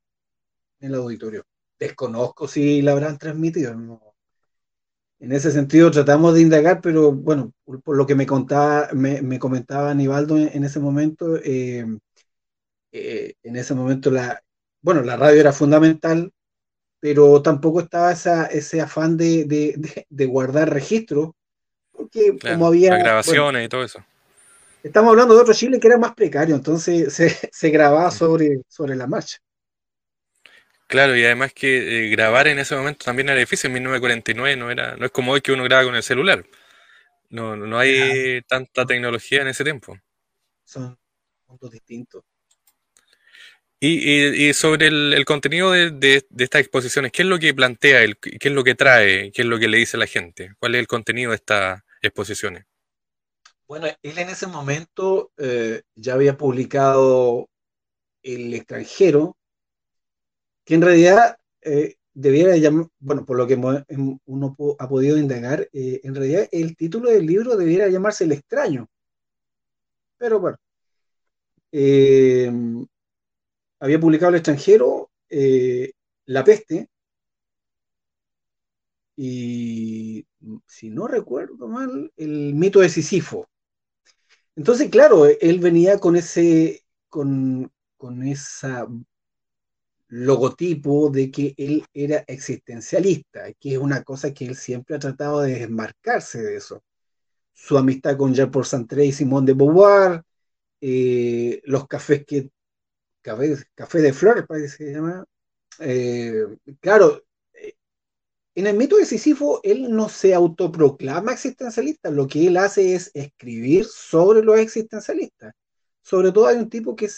En 0.79 0.89
el 0.91 0.95
auditorio. 0.95 1.43
Desconozco 1.79 2.47
si 2.47 2.83
la 2.83 2.91
habrán 2.91 3.17
transmitido. 3.17 3.75
En 5.19 5.31
ese 5.31 5.51
sentido 5.51 5.89
tratamos 5.89 6.35
de 6.35 6.41
indagar, 6.41 6.79
pero 6.79 7.11
bueno, 7.11 7.51
por 7.83 7.97
lo 7.97 8.05
que 8.05 8.15
me 8.15 8.27
contaba, 8.27 8.89
me, 8.93 9.23
me 9.23 9.39
comentaba 9.39 9.89
Aníbaldo 9.89 10.37
en, 10.37 10.49
en 10.53 10.63
ese 10.63 10.79
momento, 10.79 11.37
eh, 11.43 11.85
eh, 12.91 13.33
en 13.43 13.55
ese 13.55 13.73
momento 13.73 14.11
la, 14.11 14.41
bueno, 14.81 15.01
la 15.01 15.17
radio 15.17 15.41
era 15.41 15.51
fundamental, 15.51 16.31
pero 16.99 17.41
tampoco 17.41 17.81
estaba 17.81 18.11
esa, 18.11 18.45
ese 18.47 18.81
afán 18.81 19.17
de, 19.17 19.45
de, 19.45 19.73
de, 19.77 20.05
de 20.09 20.25
guardar 20.25 20.69
registro, 20.69 21.35
porque 21.91 22.35
claro, 22.37 22.55
como 22.55 22.67
había... 22.67 22.97
grabaciones 22.97 23.43
bueno, 23.43 23.63
y 23.63 23.69
todo 23.69 23.83
eso. 23.83 24.03
Estamos 24.83 25.11
hablando 25.11 25.35
de 25.35 25.41
otro 25.41 25.53
Chile 25.53 25.79
que 25.79 25.87
era 25.87 25.97
más 25.97 26.13
precario, 26.13 26.55
entonces 26.55 27.13
se, 27.13 27.29
se 27.51 27.69
grababa 27.69 28.11
sobre, 28.11 28.61
sobre 28.67 28.95
la 28.95 29.07
marcha. 29.07 29.37
Claro, 30.87 31.15
y 31.15 31.23
además 31.23 31.53
que 31.53 32.07
eh, 32.07 32.09
grabar 32.09 32.47
en 32.47 32.57
ese 32.57 32.75
momento 32.75 33.05
también 33.05 33.29
era 33.29 33.37
difícil, 33.37 33.67
en 33.67 33.73
1949 33.73 34.55
no, 34.55 34.71
era, 34.71 34.95
no 34.97 35.05
es 35.05 35.11
como 35.11 35.33
hoy 35.33 35.41
que 35.41 35.51
uno 35.51 35.63
graba 35.63 35.83
con 35.83 35.95
el 35.95 36.01
celular. 36.01 36.43
No, 37.29 37.55
no 37.55 37.77
hay 37.77 38.41
claro. 38.41 38.45
tanta 38.47 38.85
tecnología 38.87 39.43
en 39.43 39.49
ese 39.49 39.63
tiempo. 39.63 39.95
Son 40.63 40.97
puntos 41.45 41.69
distintos. 41.69 42.23
Y, 43.81 43.97
y, 43.97 44.49
y, 44.49 44.53
sobre 44.53 44.87
el, 44.87 45.13
el 45.13 45.23
contenido 45.23 45.71
de, 45.71 45.91
de, 45.91 46.25
de, 46.29 46.43
estas 46.43 46.61
exposiciones, 46.61 47.13
¿qué 47.13 47.21
es 47.21 47.27
lo 47.29 47.39
que 47.39 47.53
plantea, 47.53 48.03
él? 48.03 48.17
qué 48.17 48.49
es 48.49 48.53
lo 48.53 48.63
que 48.63 48.75
trae, 48.75 49.31
qué 49.31 49.43
es 49.43 49.47
lo 49.47 49.57
que 49.57 49.69
le 49.69 49.77
dice 49.77 49.95
a 49.95 50.01
la 50.01 50.07
gente? 50.07 50.53
¿Cuál 50.59 50.75
es 50.75 50.79
el 50.79 50.87
contenido 50.87 51.29
de 51.29 51.37
estas 51.37 51.81
exposiciones? 52.01 52.65
Bueno, 53.69 53.87
él 53.87 54.17
en 54.17 54.29
ese 54.29 54.47
momento 54.47 55.31
eh, 55.37 55.83
ya 55.95 56.15
había 56.15 56.37
publicado 56.37 57.47
El 58.21 58.53
extranjero, 58.53 59.37
que 60.65 60.75
en 60.75 60.81
realidad 60.81 61.37
eh, 61.61 61.95
debiera 62.13 62.57
llamar, 62.57 62.87
bueno, 62.99 63.25
por 63.25 63.37
lo 63.37 63.47
que 63.47 63.55
uno 63.55 64.55
ha 64.79 64.89
podido 64.89 65.17
indagar, 65.17 65.69
eh, 65.71 66.01
en 66.03 66.15
realidad 66.15 66.49
el 66.51 66.75
título 66.75 67.09
del 67.11 67.25
libro 67.25 67.55
debiera 67.55 67.87
llamarse 67.87 68.25
El 68.25 68.33
extraño. 68.33 68.89
Pero 70.17 70.39
bueno. 70.39 70.57
Había 73.79 73.99
publicado 73.99 74.29
El 74.29 74.35
extranjero, 74.35 75.11
eh, 75.29 75.91
La 76.25 76.43
peste, 76.43 76.89
y 79.15 80.25
si 80.65 80.89
no 80.89 81.07
recuerdo 81.07 81.67
mal, 81.67 82.11
el 82.15 82.53
mito 82.55 82.79
de 82.79 82.89
Sísifo. 82.89 83.47
Entonces, 84.55 84.89
claro, 84.89 85.25
él 85.25 85.59
venía 85.59 85.99
con 85.99 86.15
ese, 86.15 86.83
con, 87.09 87.69
con 87.97 88.23
esa 88.23 88.87
logotipo 90.09 91.09
de 91.09 91.29
que 91.31 91.53
él 91.57 91.85
era 91.93 92.23
existencialista, 92.27 93.53
que 93.59 93.73
es 93.73 93.77
una 93.77 94.03
cosa 94.03 94.33
que 94.33 94.45
él 94.45 94.55
siempre 94.55 94.95
ha 94.95 94.99
tratado 94.99 95.41
de 95.41 95.59
desmarcarse 95.59 96.41
de 96.41 96.57
eso. 96.57 96.83
Su 97.53 97.77
amistad 97.77 98.17
con 98.17 98.33
Jean-Paul 98.33 98.65
Sartre 98.65 99.05
y 99.05 99.11
Simone 99.11 99.47
de 99.47 99.53
Beauvoir, 99.53 100.23
eh, 100.81 101.61
los 101.65 101.87
cafés 101.87 102.25
que 102.25 102.49
Café, 103.21 103.55
Café 103.75 103.99
de 103.99 104.13
Flor, 104.13 104.45
parece 104.47 104.77
que 104.77 104.83
se 104.85 104.93
llama. 104.93 105.25
Eh, 105.79 106.45
claro, 106.79 107.23
en 108.59 108.67
el 108.67 108.75
mito 108.75 108.97
de 108.97 109.05
Sísifo, 109.05 109.61
él 109.63 109.89
no 109.89 110.09
se 110.09 110.33
autoproclama 110.33 111.31
existencialista, 111.31 112.11
lo 112.11 112.27
que 112.27 112.47
él 112.47 112.57
hace 112.57 112.93
es 112.93 113.09
escribir 113.13 113.85
sobre 113.85 114.43
los 114.43 114.59
existencialistas. 114.59 115.53
Sobre 116.01 116.31
todo 116.31 116.47
hay 116.47 116.57
un 116.57 116.69
tipo 116.69 116.95
que, 116.95 117.09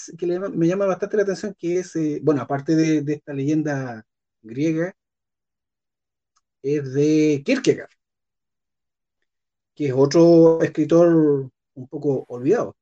me 0.54 0.68
llama 0.68 0.86
bastante 0.86 1.18
la 1.18 1.24
atención, 1.24 1.56
que 1.58 1.80
es, 1.80 1.96
eh, 1.96 2.20
bueno, 2.24 2.42
aparte 2.42 2.76
de, 2.76 3.14
esta 3.14 3.34
leyenda 3.34 4.06
griega, 4.44 4.96
es 6.64 6.94
de 6.94 7.42
Kierkegaard, 7.46 7.90
que 9.76 9.88
es 9.88 9.94
otro 9.96 10.62
escritor 10.62 11.50
un 11.74 11.88
poco 11.88 12.26
olvidado. 12.28 12.76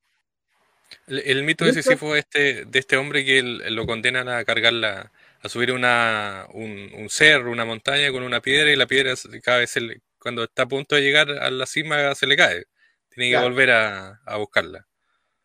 El, 1.08 1.20
el 1.20 1.44
mito 1.44 1.66
de 1.66 1.74
Sísifo 1.74 2.16
este, 2.16 2.66
de 2.66 2.80
este 2.80 2.98
hombre 2.98 3.24
que 3.26 3.40
el, 3.40 3.76
lo 3.76 3.86
condenan 3.86 4.28
a 4.30 4.44
cargar 4.44 4.74
la, 4.74 5.12
a 5.42 5.50
subir 5.50 5.72
una, 5.72 6.48
un, 6.54 6.92
un, 6.98 7.10
cerro, 7.10 7.52
una 7.52 7.66
montaña 7.66 8.12
con 8.12 8.24
una 8.24 8.42
piedra 8.42 8.72
y 8.72 8.76
la 8.76 8.88
piedra 8.88 9.14
cada 9.44 9.60
vez 9.60 9.76
le, 9.78 10.02
cuando 10.20 10.44
está 10.44 10.64
a 10.64 10.68
punto 10.68 10.96
de 10.96 11.02
llegar 11.02 11.30
a 11.32 11.50
la 11.50 11.66
cima 11.66 12.14
se 12.16 12.28
le 12.28 12.38
cae. 12.38 12.66
Tiene 13.10 13.32
que 13.32 13.44
volver 13.44 13.72
a, 13.72 14.22
a 14.26 14.38
buscarla. 14.38 14.88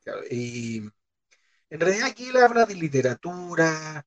Claro. 0.03 0.21
Y 0.31 0.83
en 1.71 1.81
realidad 1.81 2.09
aquí 2.09 2.29
él 2.29 2.37
habla 2.37 2.67
de 2.67 2.75
literatura, 2.75 4.07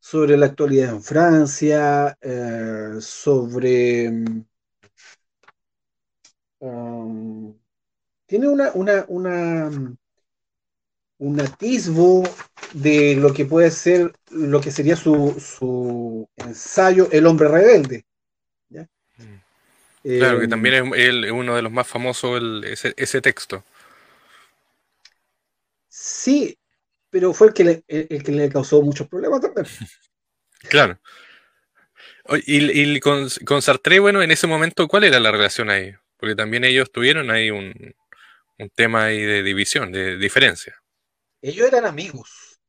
sobre 0.00 0.36
la 0.36 0.46
actualidad 0.46 0.90
en 0.90 1.02
Francia, 1.02 2.18
eh, 2.20 2.96
sobre... 3.00 4.10
Um, 6.58 7.58
tiene 8.26 8.48
una, 8.48 8.70
una, 8.72 9.04
una 9.08 9.70
un 11.18 11.40
atisbo 11.40 12.22
de 12.72 13.16
lo 13.16 13.32
que 13.32 13.44
puede 13.44 13.70
ser, 13.70 14.12
lo 14.30 14.60
que 14.60 14.70
sería 14.70 14.96
su, 14.96 15.36
su 15.38 16.28
ensayo 16.36 17.08
El 17.12 17.26
hombre 17.26 17.48
rebelde. 17.48 18.04
¿ya? 18.68 18.88
Claro, 20.02 20.38
eh, 20.38 20.40
que 20.42 20.48
también 20.48 20.92
es, 20.92 20.98
el, 20.98 21.30
uno 21.30 21.54
de 21.54 21.62
los 21.62 21.72
más 21.72 21.86
famosos 21.86 22.40
el, 22.40 22.64
ese, 22.64 22.94
ese, 22.96 23.20
texto. 23.20 23.64
Sí, 25.88 26.58
pero 27.10 27.32
fue 27.32 27.48
el 27.48 27.54
que 27.54 27.64
le, 27.64 27.84
el 27.86 28.22
que 28.22 28.32
le 28.32 28.48
causó 28.48 28.82
muchos 28.82 29.08
problemas 29.08 29.40
también. 29.40 29.66
claro. 30.68 30.98
Y, 32.46 32.80
y 32.82 33.00
con, 33.00 33.28
con, 33.44 33.60
Sartre, 33.60 33.98
bueno, 33.98 34.22
en 34.22 34.30
ese 34.30 34.46
momento, 34.46 34.88
¿cuál 34.88 35.04
era 35.04 35.20
la 35.20 35.30
relación 35.30 35.68
ahí? 35.70 35.92
Porque 36.16 36.34
también 36.34 36.64
ellos 36.64 36.90
tuvieron 36.90 37.30
ahí 37.30 37.50
un, 37.50 37.94
un 38.58 38.70
tema 38.70 39.04
ahí 39.04 39.20
de 39.20 39.42
división, 39.42 39.92
de 39.92 40.16
diferencia 40.16 40.74
ellos 41.48 41.68
eran 41.68 41.86
amigos, 41.86 42.60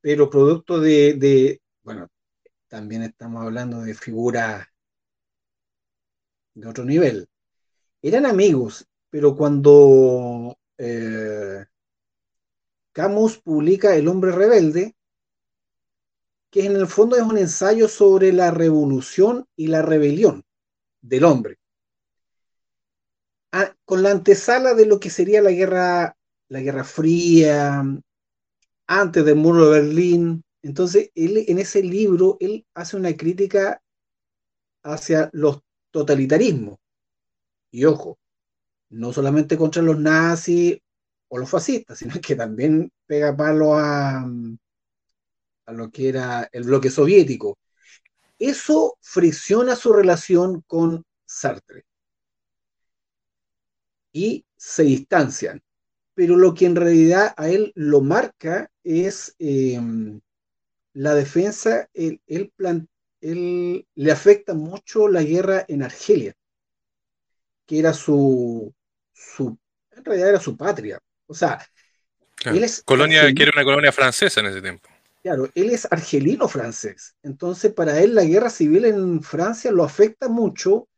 pero 0.00 0.30
producto 0.30 0.80
de, 0.80 1.60
bueno, 1.82 2.08
también 2.68 3.02
estamos 3.02 3.42
hablando 3.42 3.82
de 3.82 3.94
figuras 3.94 4.66
de 6.54 6.66
otro 6.68 6.84
nivel. 6.84 7.28
Eran 8.02 8.26
amigos 8.26 8.86
pero 9.10 9.36
cuando 9.36 10.58
eh, 10.78 11.64
Camus 12.92 13.38
publica 13.38 13.96
El 13.96 14.08
hombre 14.08 14.32
rebelde, 14.32 14.94
que 16.50 16.66
en 16.66 16.76
el 16.76 16.86
fondo 16.86 17.16
es 17.16 17.22
un 17.22 17.38
ensayo 17.38 17.88
sobre 17.88 18.32
la 18.32 18.50
revolución 18.50 19.46
y 19.56 19.68
la 19.68 19.82
rebelión 19.82 20.44
del 21.00 21.24
hombre, 21.24 21.58
ah, 23.52 23.74
con 23.84 24.02
la 24.02 24.10
antesala 24.10 24.74
de 24.74 24.86
lo 24.86 25.00
que 25.00 25.10
sería 25.10 25.42
la 25.42 25.50
guerra, 25.50 26.15
la 26.48 26.60
guerra 26.60 26.84
fría, 26.84 27.84
antes 28.88 29.24
del 29.24 29.36
muro 29.36 29.70
de 29.70 29.80
Berlín. 29.80 30.44
Entonces, 30.62 31.10
él 31.14 31.44
en 31.46 31.58
ese 31.58 31.82
libro, 31.82 32.36
él 32.40 32.66
hace 32.74 32.96
una 32.96 33.16
crítica 33.16 33.80
hacia 34.82 35.28
los 35.32 35.60
totalitarismos. 35.90 36.78
Y 37.70 37.84
ojo, 37.84 38.18
no 38.90 39.12
solamente 39.12 39.58
contra 39.58 39.82
los 39.82 39.98
nazis 39.98 40.78
o 41.28 41.38
los 41.38 41.50
fascistas, 41.50 41.98
sino 42.00 42.20
que 42.20 42.36
también 42.36 42.90
pega 43.06 43.36
palo 43.36 43.74
a, 43.76 44.26
a 45.66 45.72
lo 45.72 45.90
que 45.90 46.08
era 46.08 46.48
el 46.52 46.64
bloque 46.64 46.90
soviético. 46.90 47.58
Eso 48.38 48.98
fricciona 49.02 49.76
su 49.76 49.92
relación 49.92 50.62
con 50.66 51.04
Sartre. 51.26 51.84
Y 54.12 54.44
se 54.56 54.82
distancian. 54.82 55.62
Pero 56.16 56.34
lo 56.34 56.54
que 56.54 56.64
en 56.64 56.76
realidad 56.76 57.34
a 57.36 57.50
él 57.50 57.72
lo 57.74 58.00
marca 58.00 58.70
es 58.82 59.36
eh, 59.38 59.78
la 60.94 61.14
defensa, 61.14 61.90
él, 61.92 62.22
él 62.26 63.86
le 63.94 64.10
afecta 64.10 64.54
mucho 64.54 65.08
la 65.08 65.22
guerra 65.22 65.66
en 65.68 65.82
Argelia, 65.82 66.32
que 67.66 67.78
era 67.78 67.92
su, 67.92 68.72
su, 69.12 69.58
en 69.90 70.04
realidad 70.06 70.30
era 70.30 70.40
su 70.40 70.56
patria. 70.56 70.98
O 71.26 71.34
sea, 71.34 71.58
él 72.46 72.64
es 72.64 72.82
colonia, 72.82 73.32
que 73.34 73.42
era 73.42 73.52
una 73.54 73.64
colonia 73.64 73.92
francesa 73.92 74.40
en 74.40 74.46
ese 74.46 74.62
tiempo. 74.62 74.88
Claro, 75.22 75.50
él 75.54 75.68
es 75.68 75.86
argelino 75.90 76.48
francés. 76.48 77.14
Entonces, 77.22 77.74
para 77.74 78.00
él 78.00 78.14
la 78.14 78.24
guerra 78.24 78.48
civil 78.48 78.86
en 78.86 79.22
Francia 79.22 79.70
lo 79.70 79.84
afecta 79.84 80.28
mucho. 80.28 80.88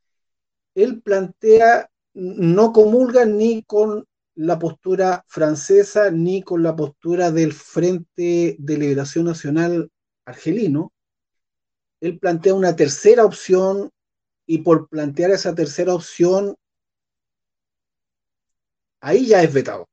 Él 0.76 1.02
plantea, 1.02 1.90
no 2.14 2.72
comulga 2.72 3.25
ni 3.25 3.64
con 3.64 4.06
la 4.38 4.57
postura 4.57 5.25
francesa 5.26 6.12
ni 6.12 6.42
con 6.42 6.62
la 6.62 6.76
postura 6.76 7.33
del 7.33 7.52
Frente 7.52 8.54
de 8.57 8.78
Liberación 8.78 9.25
Nacional 9.25 9.90
argelino. 10.25 10.92
Él 12.00 12.21
plantea 12.21 12.54
una 12.54 12.76
tercera 12.76 13.25
opción 13.25 13.90
y 14.47 14.59
por 14.59 14.88
plantear 14.88 15.33
esa 15.33 15.57
tercera 15.57 15.92
opción, 15.92 16.54
ahí 19.00 19.26
ya 19.26 19.42
es 19.42 19.52
vetado. 19.52 19.88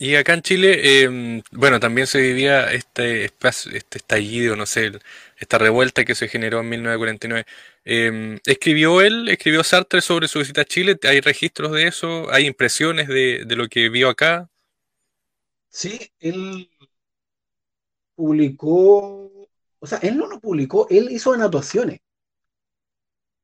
Y 0.00 0.14
acá 0.14 0.32
en 0.32 0.42
Chile, 0.42 1.02
em, 1.02 1.42
bueno, 1.50 1.80
también 1.80 2.06
se 2.06 2.20
vivía 2.20 2.72
este 2.72 3.24
espacio, 3.24 3.72
este 3.72 3.98
estallido, 3.98 4.54
no 4.54 4.64
sé, 4.64 4.92
esta 5.36 5.58
revuelta 5.58 6.04
que 6.04 6.14
se 6.14 6.28
generó 6.28 6.60
en 6.60 6.68
1949. 6.68 7.44
Em, 7.90 8.38
¿escribió 8.44 9.00
él, 9.00 9.30
escribió 9.30 9.64
Sartre 9.64 10.02
sobre 10.02 10.28
su 10.28 10.40
visita 10.40 10.60
a 10.60 10.66
Chile? 10.66 10.98
¿Hay 11.04 11.22
registros 11.22 11.72
de 11.72 11.86
eso? 11.86 12.30
¿Hay 12.30 12.44
impresiones 12.44 13.08
de, 13.08 13.46
lo 13.48 13.66
que 13.66 13.88
vio 13.88 14.10
acá? 14.10 14.50
Sí, 15.70 16.12
él 16.20 16.68
publicó, 18.14 19.48
o 19.78 19.86
sea, 19.86 19.96
él 20.02 20.18
no 20.18 20.26
lo 20.26 20.38
publicó, 20.38 20.86
él 20.90 21.08
hizo 21.10 21.32
anotaciones 21.32 22.00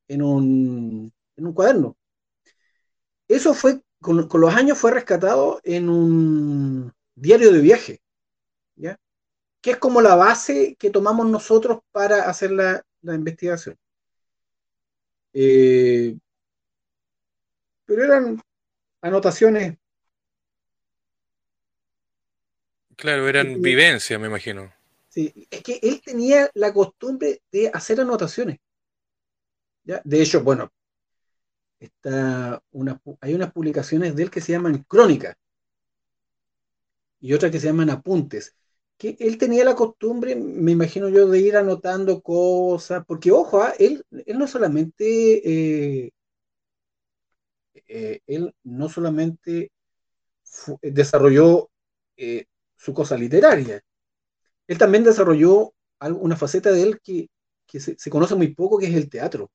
en 0.09 0.21
un, 0.21 1.11
en 1.37 1.47
un 1.47 1.53
cuaderno. 1.55 1.97
Eso 3.27 3.55
fue 3.55 3.81
con, 3.99 4.29
los 4.31 4.55
años 4.55 4.77
fue 4.77 4.91
rescatado 4.91 5.63
en 5.65 5.89
un 5.89 6.93
diario 7.15 7.51
de 7.51 7.61
viaje. 7.61 8.03
Que 9.63 9.71
es 9.71 9.79
como 9.79 10.03
la 10.03 10.15
base 10.15 10.77
que 10.79 10.91
tomamos 10.91 11.27
nosotros 11.27 11.81
para 11.91 12.29
hacer 12.29 12.51
la, 12.51 12.85
investigación. 13.01 13.79
Eh, 15.35 16.17
pero 17.85 18.05
eran 18.05 18.41
anotaciones. 19.03 19.77
Claro, 22.97 23.29
eran 23.29 23.61
vivencias, 23.61 24.19
me 24.21 24.29
imagino. 24.29 24.73
Sí, 25.09 25.47
es 25.51 25.63
que 25.63 25.81
él 25.83 26.01
tenía 26.03 26.49
la 26.55 26.73
costumbre 26.73 27.43
de 27.51 27.69
hacer 27.73 28.01
anotaciones. 28.01 28.59
¿ya? 29.83 30.01
De 30.05 30.23
hecho, 30.23 30.43
bueno, 30.43 30.73
una, 32.71 33.01
hay 33.21 33.35
unas 33.35 33.53
publicaciones 33.53 34.15
de 34.15 34.23
él 34.23 34.31
que 34.31 34.41
se 34.41 34.53
llaman 34.53 34.85
crónicas 34.89 35.37
y 37.21 37.33
otras 37.33 37.51
que 37.51 37.59
se 37.59 37.67
llaman 37.67 37.91
apuntes. 37.91 38.55
Que 38.97 39.17
él 39.19 39.39
tenía 39.39 39.65
la 39.65 39.75
costumbre, 39.75 40.37
me 40.37 40.73
imagino 40.73 41.09
yo, 41.09 41.29
de 41.29 41.41
ir 41.41 41.57
anotando 41.57 42.23
cosas, 42.23 43.05
porque 43.07 43.33
ojo, 43.33 43.61
ah, 43.61 43.75
él, 43.79 44.05
él 44.27 44.39
no 44.39 44.47
solamente, 44.47 46.05
eh, 46.05 46.13
eh, 47.89 48.21
él 48.27 48.55
no 48.63 48.89
solamente 48.89 49.73
desarrolló 50.83 51.71
eh, 52.17 52.47
su 52.77 52.95
cosa 52.95 53.17
literaria, 53.19 53.83
él 54.67 54.79
también 54.79 55.05
desarrolló 55.05 55.75
una 56.01 56.37
faceta 56.37 56.71
de 56.71 56.83
él 56.83 57.01
que, 57.03 57.29
se 57.67 58.11
conoce 58.11 58.37
muy 58.37 58.55
poco, 58.55 58.79
que 58.79 58.87
es 58.87 58.95
el 58.95 59.09
teatro. 59.09 59.51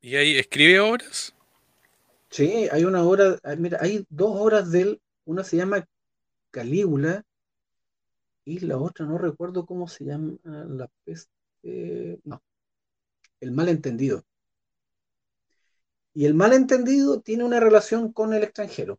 ¿Y 0.00 0.14
ahí 0.16 0.38
escribe 0.38 0.78
obras? 0.80 1.34
Sí, 2.30 2.68
hay 2.70 2.84
una 2.84 3.02
obra, 3.02 3.38
ah, 3.42 3.56
mira, 3.56 3.78
hay 3.80 4.06
dos 4.08 4.30
obras 4.40 4.70
de 4.70 4.82
él, 4.82 5.00
una 5.26 5.44
se 5.44 5.56
llama 5.56 5.86
Calígula 6.50 7.24
y 8.44 8.60
la 8.60 8.78
otra 8.78 9.04
no 9.06 9.18
recuerdo 9.18 9.66
cómo 9.66 9.88
se 9.88 10.04
llama, 10.04 10.38
la 10.44 10.88
peste, 11.04 11.30
no, 12.24 12.42
el 13.40 13.52
malentendido. 13.52 14.24
Y 16.14 16.24
el 16.24 16.34
malentendido 16.34 17.20
tiene 17.20 17.44
una 17.44 17.60
relación 17.60 18.12
con 18.12 18.32
el 18.32 18.44
extranjero. 18.44 18.98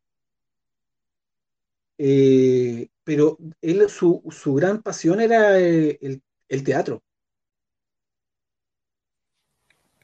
Eh, 1.98 2.90
pero 3.04 3.38
él, 3.62 3.90
su, 3.90 4.22
gran 4.54 4.84
pasión 4.84 5.22
era 5.22 5.60
eh, 5.60 5.98
el 6.50 6.64
teatro. 6.64 7.02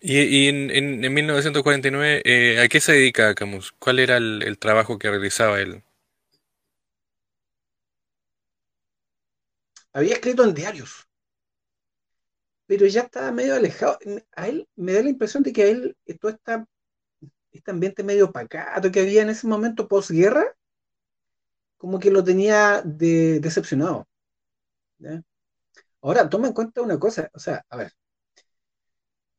Y, 0.05 0.49
en, 0.49 0.69
en, 0.69 1.13
1949, 1.13 2.23
eh, 2.25 2.59
¿a 2.59 2.67
qué 2.67 2.81
se 2.81 2.91
dedica 2.91 3.33
Camus? 3.33 3.71
¿Cuál 3.79 3.99
era 3.99 4.17
el, 4.17 4.57
trabajo 4.59 4.99
que 4.99 5.09
realizaba 5.09 5.61
él? 5.61 5.81
Había 9.93 10.15
escrito 10.15 10.43
en 10.43 10.53
diarios, 10.53 11.07
pero 12.65 12.85
ya 12.87 13.01
estaba 13.01 13.31
medio 13.31 13.55
alejado. 13.55 13.97
A 14.35 14.47
él 14.47 14.67
me 14.75 14.93
da 14.93 15.03
la 15.03 15.09
impresión 15.09 15.43
de 15.43 15.53
que 15.53 15.63
a 15.63 15.67
él 15.67 15.97
todo 16.19 16.31
esta, 16.31 16.67
este 17.51 17.71
ambiente 17.71 18.03
medio 18.03 18.31
pacato 18.31 18.91
que 18.91 19.01
había 19.01 19.21
en 19.21 19.29
ese 19.29 19.47
momento 19.47 19.87
posguerra, 19.87 20.55
como 21.77 21.99
que 21.99 22.11
lo 22.11 22.23
tenía 22.23 22.81
decepcionado. 22.83 24.07
Ahora, 26.01 26.29
toma 26.29 26.47
en 26.47 26.53
cuenta 26.53 26.81
una 26.81 26.99
cosa, 26.99 27.29
o 27.33 27.39
sea, 27.39 27.65
a 27.69 27.77
ver, 27.77 27.93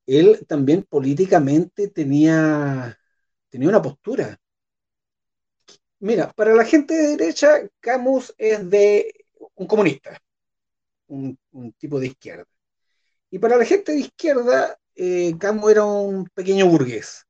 él 0.07 0.45
también 0.47 0.83
políticamente 0.85 1.89
tenía, 1.89 2.99
tenía 3.49 3.69
una 3.69 3.83
postura. 3.83 4.39
Mira, 5.99 6.33
para 6.33 6.55
la 6.55 6.65
gente 6.65 6.95
de 6.95 7.17
derecha, 7.17 7.61
Camus 7.81 8.35
es 8.39 8.69
de 8.69 9.25
un 9.55 9.67
comunista, 9.67 10.21
un, 11.07 11.39
tipo 11.79 12.01
de 12.01 12.09
izquierda. 12.09 12.47
Y 13.31 13.39
para 13.39 13.57
la 13.57 13.65
gente 13.65 13.93
de 13.93 13.99
izquierda, 13.99 14.79
eh, 14.95 15.35
Camus 15.39 15.71
era 15.71 15.85
un 15.85 16.29
pequeño 16.35 16.67
burgués. 16.67 17.27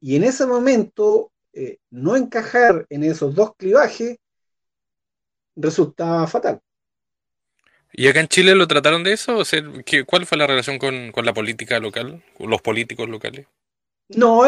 Y 0.00 0.16
en 0.16 0.24
ese 0.24 0.46
momento, 0.46 1.32
eh, 1.52 1.78
no 1.90 2.16
encajar 2.16 2.86
en 2.90 3.04
esos 3.04 3.34
dos 3.34 3.54
clivajes 3.56 4.18
resultaba 5.56 6.26
fatal. 6.26 6.60
¿Y 7.92 8.08
acá 8.08 8.20
en 8.20 8.28
Chile 8.28 8.54
lo 8.54 8.68
trataron 8.68 9.02
de 9.02 9.12
eso? 9.12 9.36
O 9.36 9.44
sea, 9.44 9.62
¿Cuál 10.06 10.26
fue 10.26 10.38
la 10.38 10.46
relación 10.46 10.78
con, 10.78 11.12
la 11.24 11.34
política 11.34 11.78
local, 11.80 12.22
los 12.38 12.62
políticos 12.62 13.08
locales? 13.08 13.46
No, 14.08 14.42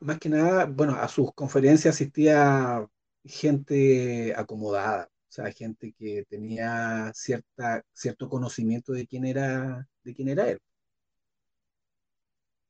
más, 0.00 0.18
que 0.18 0.28
nada, 0.28 0.64
bueno, 0.66 0.94
a 0.96 1.08
sus 1.08 1.32
conferencias 1.34 1.94
asistía 1.94 2.86
gente 3.24 4.34
acomodada, 4.36 5.08
o 5.28 5.32
sea, 5.32 5.52
gente 5.52 5.92
que 5.98 6.24
tenía 6.28 7.12
cierta, 7.14 7.82
cierto 7.92 8.28
conocimiento 8.28 8.92
de 8.92 9.06
quién 9.06 9.24
era, 9.24 9.86
de 10.04 10.14
quién 10.14 10.28
era 10.28 10.48
él. 10.48 10.58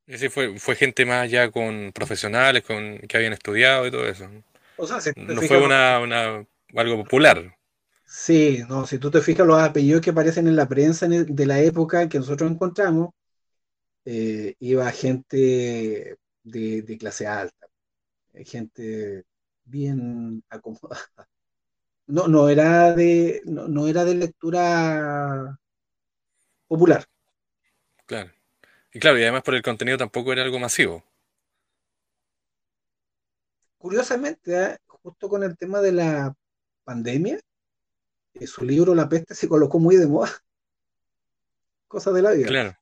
Ese 0.07 0.31
fue, 0.31 0.59
fue 0.59 0.77
gente 0.77 1.05
más 1.05 1.31
ya 1.31 1.51
con 1.51 1.91
profesionales, 1.93 2.63
con 2.63 2.99
que 2.99 3.17
habían 3.17 3.33
estudiado 3.33 3.87
y 3.87 3.91
todo 3.91 4.07
eso. 4.07 4.29
O 4.77 4.87
sea, 4.87 4.99
no 5.17 5.43
fue 5.43 5.63
una, 5.63 5.99
una, 6.01 6.47
algo 6.75 7.03
popular. 7.03 7.57
Sí, 8.05 8.63
no, 8.69 8.87
si 8.87 8.99
tú 8.99 9.11
te 9.11 9.21
fijas 9.21 9.47
los 9.47 9.61
apellidos 9.61 10.01
que 10.01 10.11
aparecen 10.11 10.47
en 10.47 10.57
la 10.57 10.69
prensa 10.69 11.09
de 11.09 11.47
la 11.47 11.61
época 11.61 12.09
que 12.09 12.19
nosotros 12.19 12.51
encontramos, 12.51 13.11
eh, 14.05 14.55
iba 14.61 14.91
gente 14.93 16.17
de, 16.45 16.97
clase 16.99 17.27
alta, 17.27 17.67
gente 18.45 19.25
bien 19.65 20.45
acomodada. 20.49 21.29
No, 22.07 22.29
no 22.29 22.49
era 22.49 22.95
de, 22.95 23.43
no, 23.45 23.89
era 23.89 24.05
de 24.05 24.15
lectura 24.15 25.59
popular. 26.69 27.05
Claro. 28.07 28.31
Y 28.93 29.01
claro, 29.01 29.19
y 29.19 29.23
además 29.23 29.43
por 29.43 29.55
el 29.55 29.63
contenido 29.63 29.99
tampoco 29.99 30.33
era 30.33 30.43
algo 30.43 30.59
masivo. 30.59 31.05
Curiosamente, 33.79 34.63
¿eh? 34.63 34.79
justo 34.87 35.29
con 35.29 35.43
el 35.43 35.57
tema 35.57 35.81
de 35.81 35.93
la 35.93 36.35
pandemia, 36.85 37.41
eh, 38.35 38.47
su 38.47 38.65
libro 38.65 38.95
La 38.95 39.09
peste 39.09 39.35
se 39.35 39.49
colocó 39.49 39.79
muy 39.79 39.97
de 39.97 40.07
moda. 40.07 40.31
Cosa 41.89 42.13
de 42.13 42.23
la 42.23 42.33
vida. 42.33 42.47
Claro. 42.47 42.77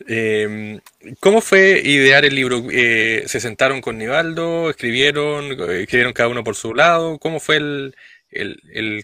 Em, 0.00 0.80
¿Cómo 1.20 1.40
fue 1.40 1.80
idear 1.82 2.24
el 2.24 2.34
libro? 2.34 2.62
Eh, 2.70 3.24
¿Se 3.26 3.40
sentaron 3.40 3.80
con 3.80 3.96
Nivaldo? 3.96 4.68
¿Escribieron? 4.70 5.44
¿Escribieron 5.70 6.12
cada 6.12 6.28
uno 6.28 6.44
por 6.44 6.54
su 6.54 6.74
lado? 6.74 7.18
¿Cómo 7.18 7.40
fue 7.40 7.56
el, 7.56 7.94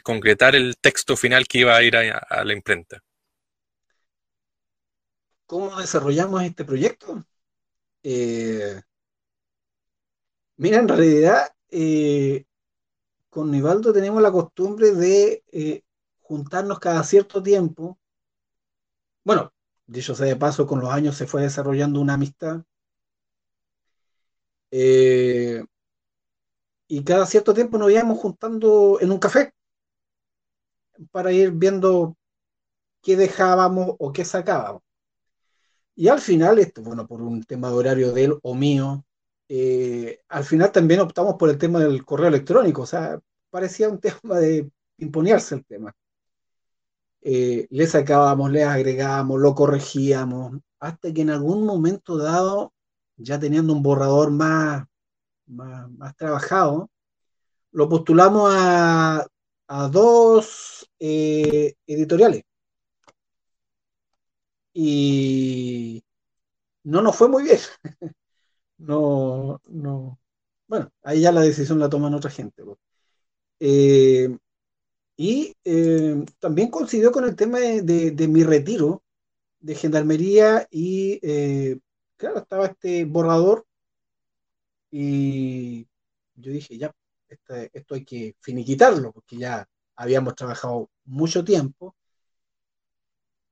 concretar 0.02 0.54
el 0.54 0.76
texto 0.76 1.16
final 1.16 1.48
que 1.48 1.58
iba 1.60 1.74
a 1.74 1.82
ir 1.82 1.96
a, 1.96 2.44
la 2.44 2.52
imprenta? 2.52 3.02
¿Cómo 5.46 5.78
desarrollamos 5.80 6.42
este 6.42 6.64
proyecto? 6.64 7.24
Eh, 8.02 8.80
mira, 10.56 10.78
en 10.78 10.88
realidad, 10.88 11.54
eh, 11.70 12.44
con 13.30 13.50
Nivaldo 13.50 13.92
tenemos 13.92 14.20
la 14.20 14.30
costumbre 14.30 14.92
de 14.92 15.84
juntarnos 16.20 16.78
cada 16.78 17.02
cierto 17.04 17.42
tiempo. 17.42 17.98
Bueno, 19.24 19.52
dicho 19.92 20.14
sea 20.14 20.26
de 20.26 20.36
paso, 20.36 20.66
con 20.66 20.80
los 20.80 20.90
años 20.90 21.16
se 21.16 21.26
fue 21.26 21.42
desarrollando 21.42 22.00
una 22.00 22.14
amistad. 22.14 22.62
Eh, 24.70 25.62
y 26.88 27.04
cada 27.04 27.26
cierto 27.26 27.54
tiempo 27.54 27.78
nos 27.78 27.90
íbamos 27.90 28.18
juntando 28.18 28.98
en 29.00 29.12
un 29.12 29.18
café 29.18 29.52
para 31.10 31.32
ir 31.32 31.52
viendo 31.52 32.16
qué 33.02 33.16
dejábamos 33.16 33.96
o 33.98 34.12
qué 34.12 34.24
sacábamos. 34.24 34.82
Y 35.94 36.08
al 36.08 36.20
final, 36.20 36.58
esto, 36.58 36.82
bueno, 36.82 37.06
por 37.06 37.22
un 37.22 37.42
tema 37.44 37.68
de 37.68 37.74
horario 37.74 38.12
de 38.12 38.24
él 38.24 38.38
o 38.42 38.54
mío, 38.54 39.04
eh, 39.48 40.20
al 40.28 40.44
final 40.44 40.72
también 40.72 41.00
optamos 41.00 41.36
por 41.36 41.50
el 41.50 41.58
tema 41.58 41.80
del 41.80 42.04
correo 42.04 42.28
electrónico, 42.28 42.82
o 42.82 42.86
sea, 42.86 43.20
parecía 43.50 43.88
un 43.88 44.00
tema 44.00 44.38
de 44.38 44.70
imponerse 44.98 45.54
el 45.56 45.64
tema 45.64 45.94
eh, 47.22 47.66
le 47.70 47.86
sacábamos, 47.86 48.50
le 48.50 48.64
agregábamos, 48.64 49.40
lo 49.40 49.54
corregíamos, 49.54 50.60
hasta 50.80 51.12
que 51.12 51.22
en 51.22 51.30
algún 51.30 51.64
momento 51.66 52.16
dado, 52.18 52.72
ya 53.16 53.38
teniendo 53.38 53.72
un 53.72 53.82
borrador 53.82 54.30
más, 54.32 54.84
más, 55.46 56.16
trabajado, 56.16 56.90
lo 57.72 57.88
postulamos 57.88 58.52
a, 58.56 59.26
dos 59.90 60.88
eh, 61.00 61.74
editoriales. 61.86 62.42
Y 64.74 66.04
no 66.84 67.02
nos 67.02 67.16
fue 67.16 67.28
muy 67.28 67.44
bien. 67.44 67.58
no, 68.78 69.60
no. 69.66 70.18
Bueno, 70.66 70.90
ahí 71.02 71.20
ya 71.22 71.32
la 71.32 71.42
decisión 71.42 71.78
la 71.78 71.88
toman 71.88 72.14
otra 72.14 72.30
gente. 72.30 72.62
Eh, 73.60 74.36
y 75.22 75.56
eh, 75.62 76.24
también 76.40 76.68
coincidió 76.68 77.12
con 77.12 77.24
el 77.24 77.36
tema 77.36 77.60
de, 77.60 78.26
mi 78.28 78.42
retiro 78.42 79.04
de 79.60 79.76
gendarmería 79.76 80.66
y, 80.68 81.20
eh, 81.22 81.78
claro, 82.16 82.38
estaba 82.40 82.66
este 82.66 83.04
borrador 83.04 83.64
y 84.90 85.86
yo 86.34 86.50
dije, 86.50 86.76
ya, 86.76 86.92
este, 87.28 87.70
esto 87.72 87.94
hay 87.94 88.04
que 88.04 88.34
finiquitarlo, 88.40 89.12
porque 89.12 89.36
ya 89.36 89.68
habíamos 89.94 90.34
trabajado 90.34 90.90
mucho 91.04 91.44
tiempo. 91.44 91.94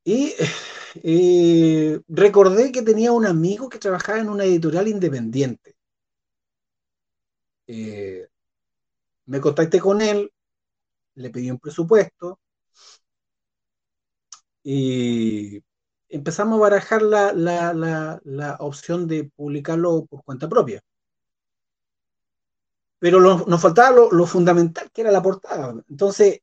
Y 0.02 0.34
eh, 1.04 2.00
recordé 2.08 2.72
que 2.72 2.82
tenía 2.82 3.12
un 3.12 3.26
amigo 3.26 3.68
que 3.68 3.78
trabajaba 3.78 4.18
en 4.18 4.28
una 4.28 4.44
editorial 4.44 4.88
independiente. 4.88 5.76
me 9.26 9.40
contacté 9.40 9.78
con 9.78 10.00
él, 10.02 10.32
le 11.20 11.30
pedí 11.30 11.50
un 11.50 11.58
presupuesto 11.58 12.40
y 14.62 15.62
empezamos 16.08 16.58
a 16.58 16.62
barajar 16.62 17.02
la, 17.02 18.56
opción 18.60 19.06
de 19.06 19.24
publicarlo 19.24 20.06
por 20.06 20.24
cuenta 20.24 20.48
propia. 20.48 20.82
Pero 22.98 23.20
nos 23.20 23.62
faltaba 23.62 24.08
lo, 24.10 24.26
fundamental, 24.26 24.90
que 24.92 25.00
era 25.00 25.10
la 25.10 25.22
portada. 25.22 25.74
Entonces, 25.88 26.40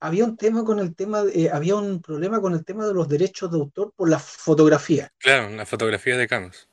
había 0.00 0.24
un 0.24 0.36
tema 0.36 0.64
con 0.64 0.78
el 0.78 0.94
tema, 0.94 1.22
eh, 1.32 1.48
había 1.50 1.76
un 1.76 2.02
problema 2.02 2.40
con 2.40 2.52
el 2.52 2.64
tema 2.64 2.86
de 2.86 2.92
los 2.92 3.08
derechos 3.08 3.50
de 3.50 3.58
autor 3.58 3.92
por 3.96 4.10
la 4.10 4.18
fotografía. 4.18 5.10
Claro, 5.18 5.48
la 5.56 5.64
fotografía 5.64 6.16
de 6.18 6.28
Canos. 6.28 6.68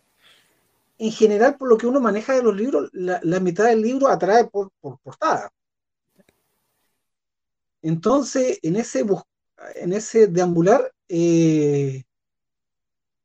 En 0.98 1.12
general, 1.12 1.58
por 1.58 1.69
lo 1.69 1.78
que 1.78 1.88
uno 1.88 2.02
maneja 2.02 2.34
de 2.34 2.43
los 2.43 2.56
libros, 2.56 2.89
la, 2.93 3.39
mitad 3.39 3.65
del 3.65 3.82
libro 3.82 4.08
atrae 4.08 4.45
por 4.45 4.71
portada. 4.80 5.50
Entonces, 7.86 8.58
en 8.63 8.78
ese, 8.78 9.06
en 9.76 9.93
ese 9.93 10.26
deambular, 10.26 10.91
eh, 11.08 12.04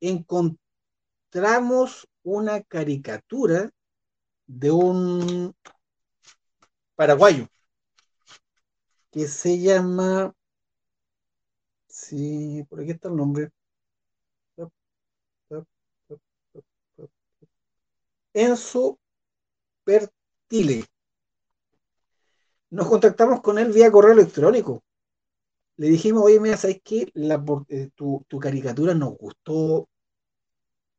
encontramos 0.01 2.07
una 2.23 2.63
caricatura 2.65 3.71
de 4.47 4.71
un 4.71 5.55
paraguayo 6.95 7.49
que 9.11 9.27
se 9.29 9.59
llama, 9.59 10.35
sí, 11.89 12.63
por 12.69 12.81
aquí 12.81 12.91
está 12.91 13.09
el 13.09 13.17
nombre, 13.17 13.51
Enzo 18.35 18.99
Pertile 19.85 20.85
nos 22.71 22.89
contactamos 22.89 23.41
con 23.43 23.59
él 23.59 23.73
vía 23.73 23.91
correo 23.91 24.13
electrónico. 24.13 24.85
Le 25.77 25.89
dijimos, 25.89 26.25
oye, 26.25 26.41
mira, 26.41 26.57
¿sabes 26.57 26.81
qué? 26.85 27.13
Eh, 27.69 27.91
tu, 27.95 28.25
caricatura 28.41 28.95
nos 28.95 29.17
gustó 29.17 29.89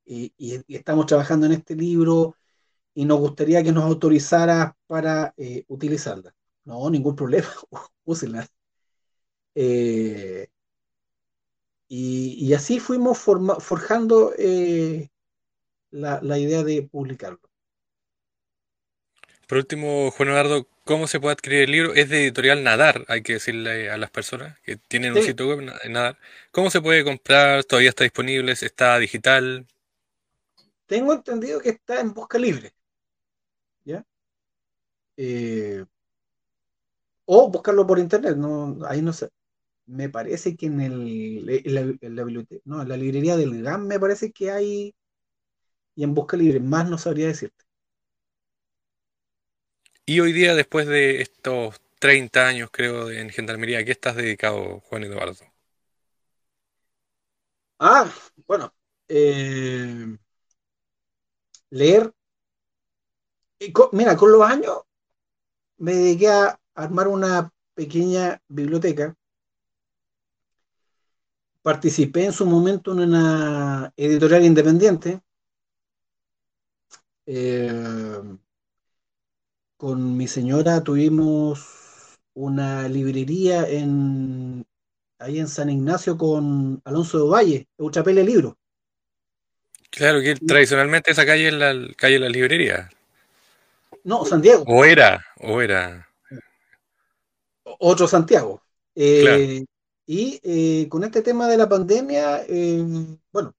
y, 0.05 0.34
estamos 0.67 1.05
trabajando 1.05 1.45
en 1.45 1.53
este 1.53 1.75
libro 1.75 2.36
y 2.93 3.05
nos 3.05 3.19
gustaría 3.19 3.63
que 3.63 3.71
nos 3.71 3.86
autorizara 3.86 4.75
para 4.88 5.34
eh, 5.38 5.65
utilizarla. 5.67 6.34
No, 6.65 6.89
ningún 6.89 7.15
problema, 7.15 7.47
úsenla. 8.05 8.47
Eh, 9.55 10.47
y, 11.88 12.53
así 12.53 12.79
fuimos 12.79 13.19
forjando 13.19 14.34
la, 15.91 16.19
la 16.21 16.39
idea 16.39 16.63
de 16.63 16.84
publicarlo. 16.84 17.50
Por 19.51 19.57
último, 19.57 20.11
Juan 20.11 20.29
Eduardo, 20.29 20.65
¿Cómo 20.85 21.07
se 21.07 21.19
puede 21.19 21.33
adquirir 21.33 21.63
el 21.63 21.71
libro? 21.71 21.93
Es 21.93 22.07
de 22.07 22.23
editorial 22.23 22.63
Nadar, 22.63 23.03
hay 23.09 23.21
que 23.21 23.33
decirle 23.33 23.89
a 23.91 23.97
las 23.97 24.09
personas 24.09 24.57
que 24.61 24.77
tienen 24.77 25.11
un 25.11 25.21
sitio 25.21 25.45
web, 25.45 25.69
Nadar. 25.89 26.17
¿Cómo 26.51 26.69
se 26.69 26.79
puede 26.79 27.03
comprar? 27.03 27.65
¿Todavía 27.65 27.89
está 27.89 28.05
disponible? 28.05 28.53
¿Está 28.53 28.97
digital? 28.97 29.67
Tengo 30.85 31.11
entendido 31.11 31.59
que 31.59 31.71
está 31.71 31.99
en 31.99 32.13
busca 32.13 32.39
libre. 32.39 32.71
¿Ya? 33.83 34.05
Eh, 35.17 35.83
o 37.25 37.51
buscarlo 37.51 37.85
por 37.85 37.99
internet, 37.99 38.37
no, 38.37 38.77
ahí 38.87 39.01
no 39.01 39.11
sé. 39.11 39.27
Me 39.85 40.07
parece 40.07 40.55
que 40.55 40.67
en, 40.67 40.79
el, 40.79 41.45
la, 41.65 42.23
biblioteca, 42.23 42.61
no, 42.63 42.81
en 42.83 42.87
la 42.87 42.95
librería 42.95 43.35
del 43.35 43.61
GAM 43.61 43.85
me 43.85 43.99
parece 43.99 44.31
que 44.31 44.49
hay, 44.49 44.95
y 45.93 46.05
en 46.05 46.13
busca 46.13 46.37
libre, 46.37 46.61
más 46.61 46.89
no 46.89 46.97
sabría 46.97 47.27
decirte. 47.27 47.65
Y 50.12 50.19
hoy 50.19 50.34
día, 50.34 50.54
después 50.56 50.88
de 50.88 51.21
estos 51.21 51.80
30 52.00 52.45
años, 52.45 52.69
creo, 52.69 53.10
en 53.10 53.30
Gendarmería, 53.30 53.80
¿a 53.80 53.86
qué 53.86 53.91
estás 53.91 54.17
dedicado, 54.17 54.82
Juan 54.82 55.06
Eduardo? 55.06 55.38
Ah, 57.80 58.12
bueno, 58.45 58.74
eh, 59.08 60.17
leer. 61.69 62.13
mira, 63.93 64.17
con 64.17 64.34
los 64.34 64.41
años 64.41 64.82
me 65.78 65.93
dediqué 65.93 66.28
a 66.28 66.60
armar 66.76 67.08
una 67.08 67.50
pequeña 67.74 68.38
biblioteca. 68.50 69.15
Participé 71.62 72.26
en 72.26 72.34
su 72.34 72.45
momento 72.45 72.91
en 72.91 73.00
una 73.00 73.93
editorial 73.95 74.43
independiente. 74.43 75.21
Eh, 77.26 77.71
con 79.81 80.15
mi 80.15 80.27
señora 80.27 80.83
tuvimos 80.83 82.19
una 82.35 82.87
librería 82.87 83.67
en, 83.67 84.63
ahí 85.17 85.39
en 85.39 85.47
San 85.47 85.71
Ignacio 85.71 86.19
con 86.19 86.79
Alonso 86.85 87.17
de 87.17 87.31
Valle, 87.31 87.67
Uchapele 87.77 88.23
Libro. 88.23 88.59
Claro 89.89 90.21
que 90.21 90.35
tradicionalmente 90.35 91.09
esa 91.09 91.25
calle 91.25 91.47
es 91.47 91.53
la 91.55 91.73
calle 91.97 92.13
de 92.13 92.19
la 92.19 92.29
librería. 92.29 92.91
No, 94.03 94.23
Santiago. 94.23 94.65
O 94.67 94.85
era, 94.85 95.25
o 95.39 95.59
era. 95.59 96.07
Otro 97.63 98.07
Santiago. 98.07 98.61
Eh, 98.93 99.65
y 100.05 100.39
eh, 100.43 100.87
con 100.89 101.03
este 101.03 101.23
tema 101.23 101.47
de 101.47 101.57
la 101.57 101.67
pandemia, 101.67 102.43
eh, 102.47 102.85
bueno, 103.31 103.55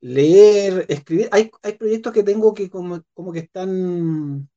leer, 0.00 0.86
escribir, 0.88 1.28
hay, 1.32 1.50
hay, 1.62 1.74
proyectos 1.74 2.12
que 2.12 2.22
tengo 2.22 2.54
que 2.54 2.70
como, 2.70 3.02
como, 3.14 3.32
que 3.32 3.40
están, 3.40 4.48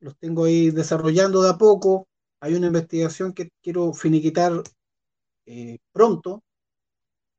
los 0.00 0.16
tengo 0.18 0.44
ahí 0.44 0.70
desarrollando 0.70 1.42
de 1.42 1.50
a 1.50 1.58
poco. 1.58 2.08
Hay 2.40 2.54
una 2.54 2.66
investigación 2.68 3.32
que 3.32 3.50
quiero 3.62 3.92
finiquitar 3.94 4.62
pronto, 5.92 6.42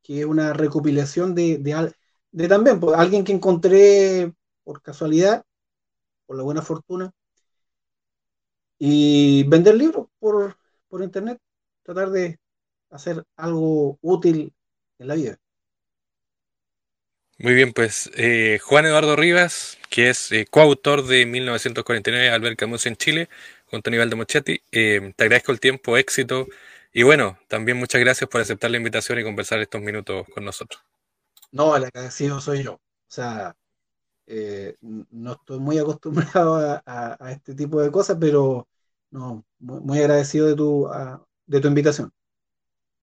que 0.02 0.22
es 0.22 0.26
una 0.26 0.54
recopilación 0.54 1.36
de, 1.36 1.58
de, 2.32 2.48
también, 2.48 2.80
pues, 2.80 2.98
alguien 2.98 3.24
que 3.24 3.34
encontré 3.34 4.34
por 4.64 4.82
casualidad, 4.82 5.44
por 6.26 6.38
la 6.38 6.44
buena 6.44 6.62
fortuna, 6.62 7.12
y 8.80 9.44
vender 9.48 9.76
libros 9.76 10.08
por, 10.20 10.58
por 10.88 11.04
internet, 11.04 11.40
tratar 11.84 12.10
de 12.12 12.40
hacer 12.90 13.24
algo 13.36 13.98
útil 14.02 14.54
en 15.00 15.08
la 15.08 15.16
vida. 15.16 15.38
Muy 17.40 17.54
bien, 17.54 17.72
pues 17.72 18.10
eh, 18.16 18.60
Juan 18.64 18.88
Eduardo 18.88 19.16
Rivas, 19.16 19.78
que 19.92 20.10
es 20.10 20.32
eh, 20.32 20.48
coautor 20.50 21.06
de 21.06 21.28
1949 21.28 22.32
Albert 22.32 22.58
Camus 22.58 22.88
en 22.88 22.96
Chile, 22.96 23.30
junto 23.68 23.88
a 23.88 23.92
Aníbal 23.92 24.10
de 24.10 24.16
Mochetti, 24.16 24.62
eh, 24.72 25.14
te 25.16 25.24
agradezco 25.24 25.52
el 25.52 25.60
tiempo, 25.60 25.98
éxito 25.98 26.48
y 26.92 27.04
bueno, 27.04 27.38
también 27.48 27.78
muchas 27.78 28.02
gracias 28.02 28.28
por 28.28 28.42
aceptar 28.42 28.72
la 28.72 28.78
invitación 28.78 29.20
y 29.20 29.24
conversar 29.24 29.60
estos 29.60 29.82
minutos 29.82 30.26
con 30.34 30.46
nosotros. 30.46 30.82
No, 31.52 31.76
el 31.76 31.84
agradecido 31.84 32.42
soy 32.42 32.64
yo. 32.64 32.74
O 32.74 32.82
sea, 33.08 33.56
eh, 34.26 34.76
no 34.82 35.34
estoy 35.34 35.60
muy 35.60 35.78
acostumbrado 35.78 36.82
a, 36.86 37.18
este 37.32 37.54
tipo 37.54 37.80
de 37.84 37.92
cosas, 37.92 38.18
pero 38.20 38.68
no, 39.12 39.46
muy, 39.60 40.00
agradecido 40.00 40.48
de 40.48 40.56
tu, 40.56 40.90
de 41.46 41.62
tu 41.62 41.68
invitación. 41.68 42.12